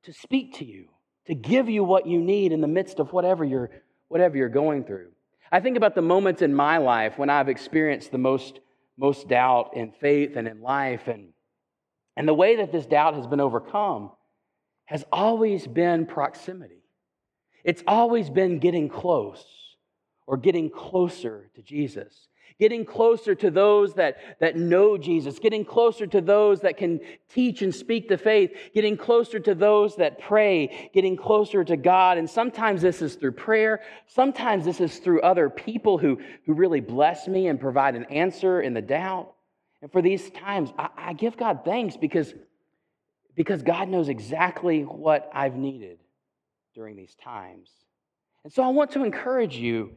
to 0.05 0.13
speak 0.13 0.55
to 0.55 0.65
you, 0.65 0.89
to 1.27 1.35
give 1.35 1.69
you 1.69 1.85
what 1.85 2.07
you 2.07 2.21
need 2.21 2.53
in 2.53 2.61
the 2.61 2.69
midst 2.69 2.99
of 2.99 3.13
whatever 3.13 3.45
you're, 3.45 3.71
whatever 4.09 4.37
you're 4.37 4.49
going 4.49 4.85
through. 4.85 5.11
I 5.53 5.61
think 5.61 5.77
about 5.77 5.95
the 5.95 6.03
moments 6.03 6.43
in 6.43 6.55
my 6.55 6.79
life 6.79 7.19
when 7.19 7.31
I've 7.31 7.49
experienced 7.49 8.13
the 8.13 8.19
most, 8.19 8.61
most 8.97 9.29
doubt 9.29 9.73
in 9.75 9.93
faith 9.93 10.37
and 10.37 10.47
in 10.47 10.63
life, 10.63 11.09
and, 11.09 11.29
and 12.17 12.27
the 12.27 12.35
way 12.35 12.57
that 12.57 12.73
this 12.73 12.87
doubt 12.87 13.15
has 13.15 13.27
been 13.27 13.41
overcome 13.41 14.13
has 14.85 15.05
always 15.13 15.67
been 15.67 16.07
proximity. 16.07 16.83
It's 17.65 17.83
always 17.87 18.31
been 18.31 18.59
getting 18.59 18.89
close 18.89 19.45
or 20.27 20.37
getting 20.37 20.71
closer 20.71 21.51
to 21.55 21.63
Jesus 21.63 22.29
getting 22.61 22.85
closer 22.85 23.35
to 23.35 23.51
those 23.51 23.95
that, 23.95 24.19
that 24.39 24.55
know 24.55 24.99
Jesus, 24.99 25.39
getting 25.39 25.65
closer 25.65 26.07
to 26.07 26.21
those 26.21 26.61
that 26.61 26.77
can 26.77 27.01
teach 27.31 27.63
and 27.63 27.75
speak 27.75 28.07
the 28.07 28.19
faith, 28.19 28.55
getting 28.75 28.99
closer 28.99 29.41
to 29.41 29.55
those 29.55 29.97
that 29.97 30.21
pray, 30.21 30.91
getting 30.93 31.17
closer 31.17 31.65
to 31.65 31.77
God. 31.79 32.19
And 32.19 32.29
sometimes 32.29 32.83
this 32.83 33.01
is 33.01 33.15
through 33.15 33.33
prayer, 33.33 33.81
sometimes 34.07 34.67
this 34.67 34.79
is 34.79 34.99
through 34.99 35.23
other 35.23 35.49
people 35.49 35.97
who, 35.97 36.21
who 36.45 36.53
really 36.53 36.81
bless 36.81 37.27
me 37.27 37.49
and 37.49 37.59
provide 37.59 37.97
an 37.97 38.05
answer 38.05 38.61
in 38.61 38.75
the 38.75 38.83
doubt. 38.83 39.33
And 39.81 39.91
for 39.91 40.03
these 40.03 40.29
times, 40.29 40.71
I, 40.79 40.91
I 40.99 41.13
give 41.15 41.39
God 41.39 41.61
thanks 41.65 41.97
because, 41.97 42.35
because 43.35 43.63
God 43.63 43.89
knows 43.89 44.11
exactly 44.11 44.83
what 44.83 45.31
I've 45.33 45.57
needed 45.57 45.99
during 46.75 46.95
these 46.95 47.15
times. 47.25 47.71
And 48.45 48.53
so 48.53 48.63
I 48.63 48.69
want 48.69 48.91
to 48.93 49.03
encourage 49.03 49.57
you 49.57 49.93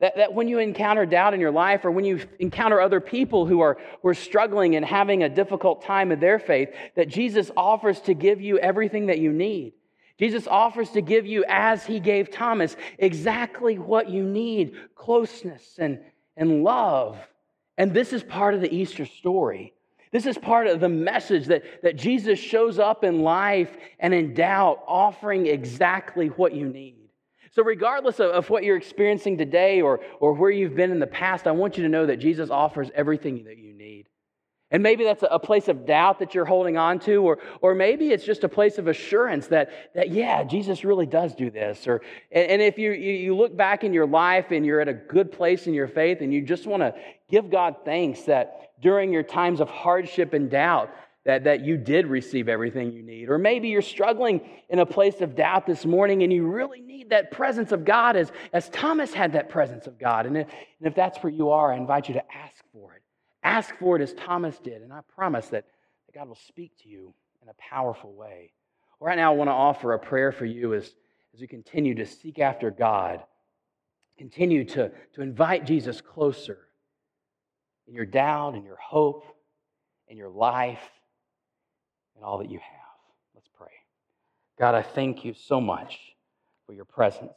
that, 0.00 0.16
that 0.16 0.34
when 0.34 0.48
you 0.48 0.58
encounter 0.58 1.06
doubt 1.06 1.34
in 1.34 1.40
your 1.40 1.52
life 1.52 1.84
or 1.84 1.90
when 1.90 2.04
you 2.04 2.20
encounter 2.38 2.80
other 2.80 3.00
people 3.00 3.46
who 3.46 3.60
are, 3.60 3.78
who 4.02 4.08
are 4.08 4.14
struggling 4.14 4.76
and 4.76 4.84
having 4.84 5.22
a 5.22 5.28
difficult 5.28 5.82
time 5.82 6.10
in 6.10 6.20
their 6.20 6.38
faith, 6.38 6.70
that 6.96 7.08
Jesus 7.08 7.50
offers 7.56 8.00
to 8.00 8.14
give 8.14 8.40
you 8.40 8.58
everything 8.58 9.06
that 9.06 9.18
you 9.18 9.32
need. 9.32 9.72
Jesus 10.18 10.46
offers 10.46 10.90
to 10.90 11.00
give 11.00 11.26
you, 11.26 11.44
as 11.48 11.84
he 11.84 12.00
gave 12.00 12.30
Thomas, 12.30 12.76
exactly 12.98 13.78
what 13.78 14.08
you 14.08 14.22
need 14.22 14.74
closeness 14.94 15.76
and, 15.78 16.00
and 16.36 16.62
love. 16.62 17.18
And 17.76 17.92
this 17.92 18.12
is 18.12 18.22
part 18.22 18.54
of 18.54 18.60
the 18.60 18.72
Easter 18.72 19.06
story. 19.06 19.74
This 20.12 20.26
is 20.26 20.38
part 20.38 20.68
of 20.68 20.78
the 20.78 20.88
message 20.88 21.46
that, 21.46 21.64
that 21.82 21.96
Jesus 21.96 22.38
shows 22.38 22.78
up 22.78 23.02
in 23.02 23.22
life 23.22 23.76
and 23.98 24.14
in 24.14 24.34
doubt, 24.34 24.84
offering 24.86 25.46
exactly 25.46 26.28
what 26.28 26.54
you 26.54 26.68
need. 26.68 27.03
So, 27.54 27.62
regardless 27.62 28.18
of, 28.18 28.30
of 28.30 28.50
what 28.50 28.64
you're 28.64 28.76
experiencing 28.76 29.38
today 29.38 29.80
or, 29.80 30.00
or 30.18 30.32
where 30.32 30.50
you've 30.50 30.74
been 30.74 30.90
in 30.90 30.98
the 30.98 31.06
past, 31.06 31.46
I 31.46 31.52
want 31.52 31.76
you 31.76 31.84
to 31.84 31.88
know 31.88 32.06
that 32.06 32.16
Jesus 32.16 32.50
offers 32.50 32.90
everything 32.96 33.44
that 33.44 33.58
you 33.58 33.72
need. 33.72 34.08
And 34.72 34.82
maybe 34.82 35.04
that's 35.04 35.22
a 35.30 35.38
place 35.38 35.68
of 35.68 35.86
doubt 35.86 36.18
that 36.18 36.34
you're 36.34 36.46
holding 36.46 36.76
on 36.76 36.98
to, 37.00 37.18
or, 37.18 37.38
or 37.60 37.76
maybe 37.76 38.10
it's 38.10 38.24
just 38.24 38.42
a 38.42 38.48
place 38.48 38.78
of 38.78 38.88
assurance 38.88 39.46
that, 39.48 39.70
that 39.94 40.10
yeah, 40.10 40.42
Jesus 40.42 40.82
really 40.82 41.06
does 41.06 41.32
do 41.36 41.48
this. 41.48 41.86
Or, 41.86 42.02
and, 42.32 42.50
and 42.50 42.62
if 42.62 42.76
you, 42.76 42.90
you, 42.90 43.12
you 43.12 43.36
look 43.36 43.56
back 43.56 43.84
in 43.84 43.92
your 43.92 44.06
life 44.06 44.46
and 44.50 44.66
you're 44.66 44.80
at 44.80 44.88
a 44.88 44.94
good 44.94 45.30
place 45.30 45.68
in 45.68 45.74
your 45.74 45.86
faith 45.86 46.22
and 46.22 46.34
you 46.34 46.42
just 46.42 46.66
want 46.66 46.82
to 46.82 46.92
give 47.30 47.52
God 47.52 47.76
thanks 47.84 48.22
that 48.22 48.72
during 48.82 49.12
your 49.12 49.22
times 49.22 49.60
of 49.60 49.68
hardship 49.68 50.32
and 50.32 50.50
doubt, 50.50 50.90
that, 51.24 51.44
that 51.44 51.64
you 51.64 51.76
did 51.76 52.06
receive 52.06 52.48
everything 52.48 52.92
you 52.92 53.02
need. 53.02 53.30
Or 53.30 53.38
maybe 53.38 53.68
you're 53.68 53.82
struggling 53.82 54.42
in 54.68 54.78
a 54.78 54.86
place 54.86 55.20
of 55.20 55.34
doubt 55.34 55.66
this 55.66 55.86
morning 55.86 56.22
and 56.22 56.32
you 56.32 56.46
really 56.46 56.80
need 56.80 57.10
that 57.10 57.30
presence 57.30 57.72
of 57.72 57.84
God 57.84 58.16
as, 58.16 58.30
as 58.52 58.68
Thomas 58.68 59.14
had 59.14 59.32
that 59.32 59.48
presence 59.48 59.86
of 59.86 59.98
God. 59.98 60.26
And 60.26 60.36
if, 60.36 60.48
and 60.78 60.86
if 60.86 60.94
that's 60.94 61.22
where 61.22 61.32
you 61.32 61.50
are, 61.50 61.72
I 61.72 61.76
invite 61.76 62.08
you 62.08 62.14
to 62.14 62.34
ask 62.34 62.62
for 62.72 62.94
it. 62.94 63.02
Ask 63.42 63.74
for 63.78 63.96
it 63.96 64.02
as 64.02 64.12
Thomas 64.12 64.58
did. 64.58 64.82
And 64.82 64.92
I 64.92 65.00
promise 65.14 65.46
that, 65.48 65.64
that 66.06 66.14
God 66.14 66.28
will 66.28 66.38
speak 66.46 66.72
to 66.82 66.88
you 66.88 67.14
in 67.42 67.48
a 67.48 67.54
powerful 67.54 68.12
way. 68.12 68.52
Right 69.00 69.16
now, 69.16 69.32
I 69.32 69.36
want 69.36 69.48
to 69.48 69.54
offer 69.54 69.92
a 69.92 69.98
prayer 69.98 70.32
for 70.32 70.46
you 70.46 70.74
as, 70.74 70.94
as 71.34 71.40
you 71.40 71.48
continue 71.48 71.94
to 71.94 72.06
seek 72.06 72.38
after 72.38 72.70
God, 72.70 73.22
continue 74.18 74.64
to, 74.64 74.90
to 75.14 75.22
invite 75.22 75.66
Jesus 75.66 76.00
closer 76.00 76.58
in 77.86 77.94
your 77.94 78.06
doubt, 78.06 78.54
in 78.54 78.64
your 78.64 78.78
hope, 78.78 79.24
in 80.08 80.16
your 80.16 80.30
life 80.30 80.80
and 82.16 82.24
all 82.24 82.38
that 82.38 82.50
you 82.50 82.58
have. 82.58 82.98
Let's 83.34 83.48
pray. 83.56 83.72
God, 84.58 84.74
I 84.74 84.82
thank 84.82 85.24
you 85.24 85.34
so 85.34 85.60
much 85.60 85.98
for 86.66 86.72
your 86.72 86.84
presence. 86.84 87.32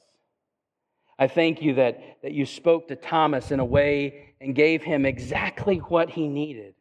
I 1.20 1.28
thank 1.28 1.62
you 1.62 1.76
that, 1.76 2.00
that 2.22 2.34
you 2.34 2.46
spoke 2.46 2.88
to 2.90 2.96
Thomas 2.96 3.52
in 3.52 3.60
a 3.60 3.66
way 3.66 4.34
and 4.40 4.54
gave 4.54 4.84
him 4.84 5.06
exactly 5.06 5.78
what 5.78 6.10
he 6.10 6.28
needed 6.28 6.76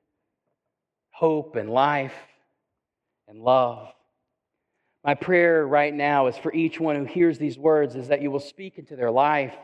hope 1.11 1.57
and 1.57 1.71
life 1.71 2.13
and 3.27 3.41
love. 3.41 3.89
My 5.03 5.15
prayer 5.15 5.67
right 5.67 5.95
now 5.95 6.27
is 6.27 6.37
for 6.37 6.53
each 6.53 6.79
one 6.79 6.95
who 6.95 7.05
hears 7.07 7.39
these 7.39 7.57
words 7.57 7.97
is 7.97 8.09
that 8.09 8.21
you 8.21 8.31
will 8.31 8.41
speak 8.41 8.77
into 8.77 8.97
their 8.97 9.11
life 9.11 9.55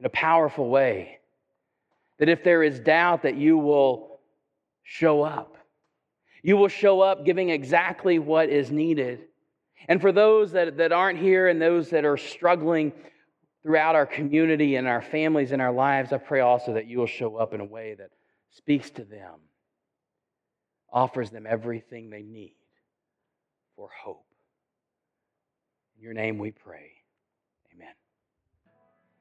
in 0.00 0.06
a 0.06 0.10
powerful 0.10 0.68
way. 0.68 1.18
That 2.18 2.28
if 2.28 2.42
there 2.42 2.64
is 2.64 2.80
doubt, 2.80 3.22
that 3.22 3.36
you 3.36 3.58
will 3.58 4.18
show 4.82 5.22
up 5.22 5.57
you 6.42 6.56
will 6.56 6.68
show 6.68 7.00
up 7.00 7.24
giving 7.24 7.50
exactly 7.50 8.18
what 8.18 8.48
is 8.48 8.70
needed. 8.70 9.20
And 9.88 10.00
for 10.00 10.12
those 10.12 10.52
that, 10.52 10.76
that 10.78 10.92
aren't 10.92 11.18
here 11.18 11.48
and 11.48 11.60
those 11.60 11.90
that 11.90 12.04
are 12.04 12.16
struggling 12.16 12.92
throughout 13.62 13.94
our 13.94 14.06
community 14.06 14.76
and 14.76 14.86
our 14.86 15.02
families 15.02 15.52
and 15.52 15.60
our 15.62 15.72
lives, 15.72 16.12
I 16.12 16.18
pray 16.18 16.40
also 16.40 16.74
that 16.74 16.86
you 16.86 16.98
will 16.98 17.06
show 17.06 17.36
up 17.36 17.54
in 17.54 17.60
a 17.60 17.64
way 17.64 17.94
that 17.94 18.10
speaks 18.50 18.90
to 18.90 19.04
them, 19.04 19.34
offers 20.92 21.30
them 21.30 21.46
everything 21.48 22.10
they 22.10 22.22
need 22.22 22.54
for 23.76 23.88
hope. 24.02 24.24
In 25.96 26.02
your 26.02 26.14
name 26.14 26.38
we 26.38 26.50
pray. 26.50 26.92
Amen. 27.74 27.94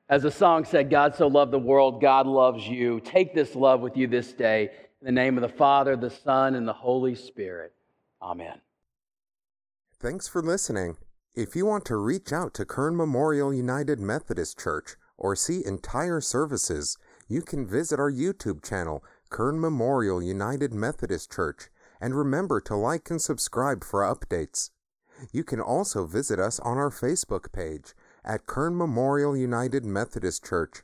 As 0.10 0.24
the 0.24 0.32
song 0.32 0.66
said, 0.66 0.90
God 0.90 1.16
so 1.16 1.28
loved 1.28 1.52
the 1.52 1.60
world, 1.60 2.02
God 2.02 2.28
loves 2.28 2.68
you. 2.68 3.00
Take 3.00 3.34
this 3.34 3.56
love 3.56 3.82
with 3.82 3.98
you 3.98 4.08
this 4.08 4.34
day. 4.34 4.72
In 5.02 5.06
the 5.06 5.12
name 5.12 5.38
of 5.38 5.44
the 5.44 5.58
Father, 5.58 5.96
the 5.96 6.10
Son, 6.10 6.56
and 6.56 6.68
the 6.68 6.74
Holy 6.74 7.14
Spirit. 7.14 7.74
Amen. 8.20 8.62
Thanks 10.00 10.28
for 10.28 10.42
listening. 10.42 10.98
If 11.36 11.56
you 11.56 11.68
want 11.68 11.86
to 11.86 11.98
reach 11.98 12.34
out 12.34 12.56
to 12.56 12.66
Kern 12.66 12.98
Memorial 12.98 13.54
United 13.54 14.00
Methodist 14.00 14.60
Church 14.60 14.96
or 15.16 15.36
see 15.36 15.64
entire 15.64 16.20
services, 16.20 16.98
you 17.28 17.44
can 17.44 17.68
visit 17.68 18.00
our 18.00 18.12
YouTube 18.12 18.68
channel, 18.68 19.04
Kern 19.30 19.62
Memorial 19.62 20.22
United 20.22 20.74
Methodist 20.74 21.32
Church, 21.32 21.70
and 22.02 22.16
remember 22.16 22.60
to 22.62 22.76
like 22.76 23.12
and 23.12 23.22
subscribe 23.22 23.84
for 23.84 24.02
updates. 24.02 24.72
You 25.32 25.44
can 25.44 25.62
also 25.62 26.08
visit 26.08 26.40
us 26.40 26.60
on 26.60 26.78
our 26.78 26.90
Facebook 26.90 27.52
page 27.52 27.94
at 28.26 28.48
Kern 28.48 28.76
Memorial 28.76 29.38
United 29.38 29.86
Methodist 29.86 30.44
Church. 30.44 30.82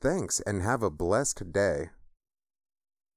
Thanks 0.00 0.40
and 0.40 0.62
have 0.62 0.82
a 0.82 0.90
blessed 0.90 1.52
day. 1.52 1.90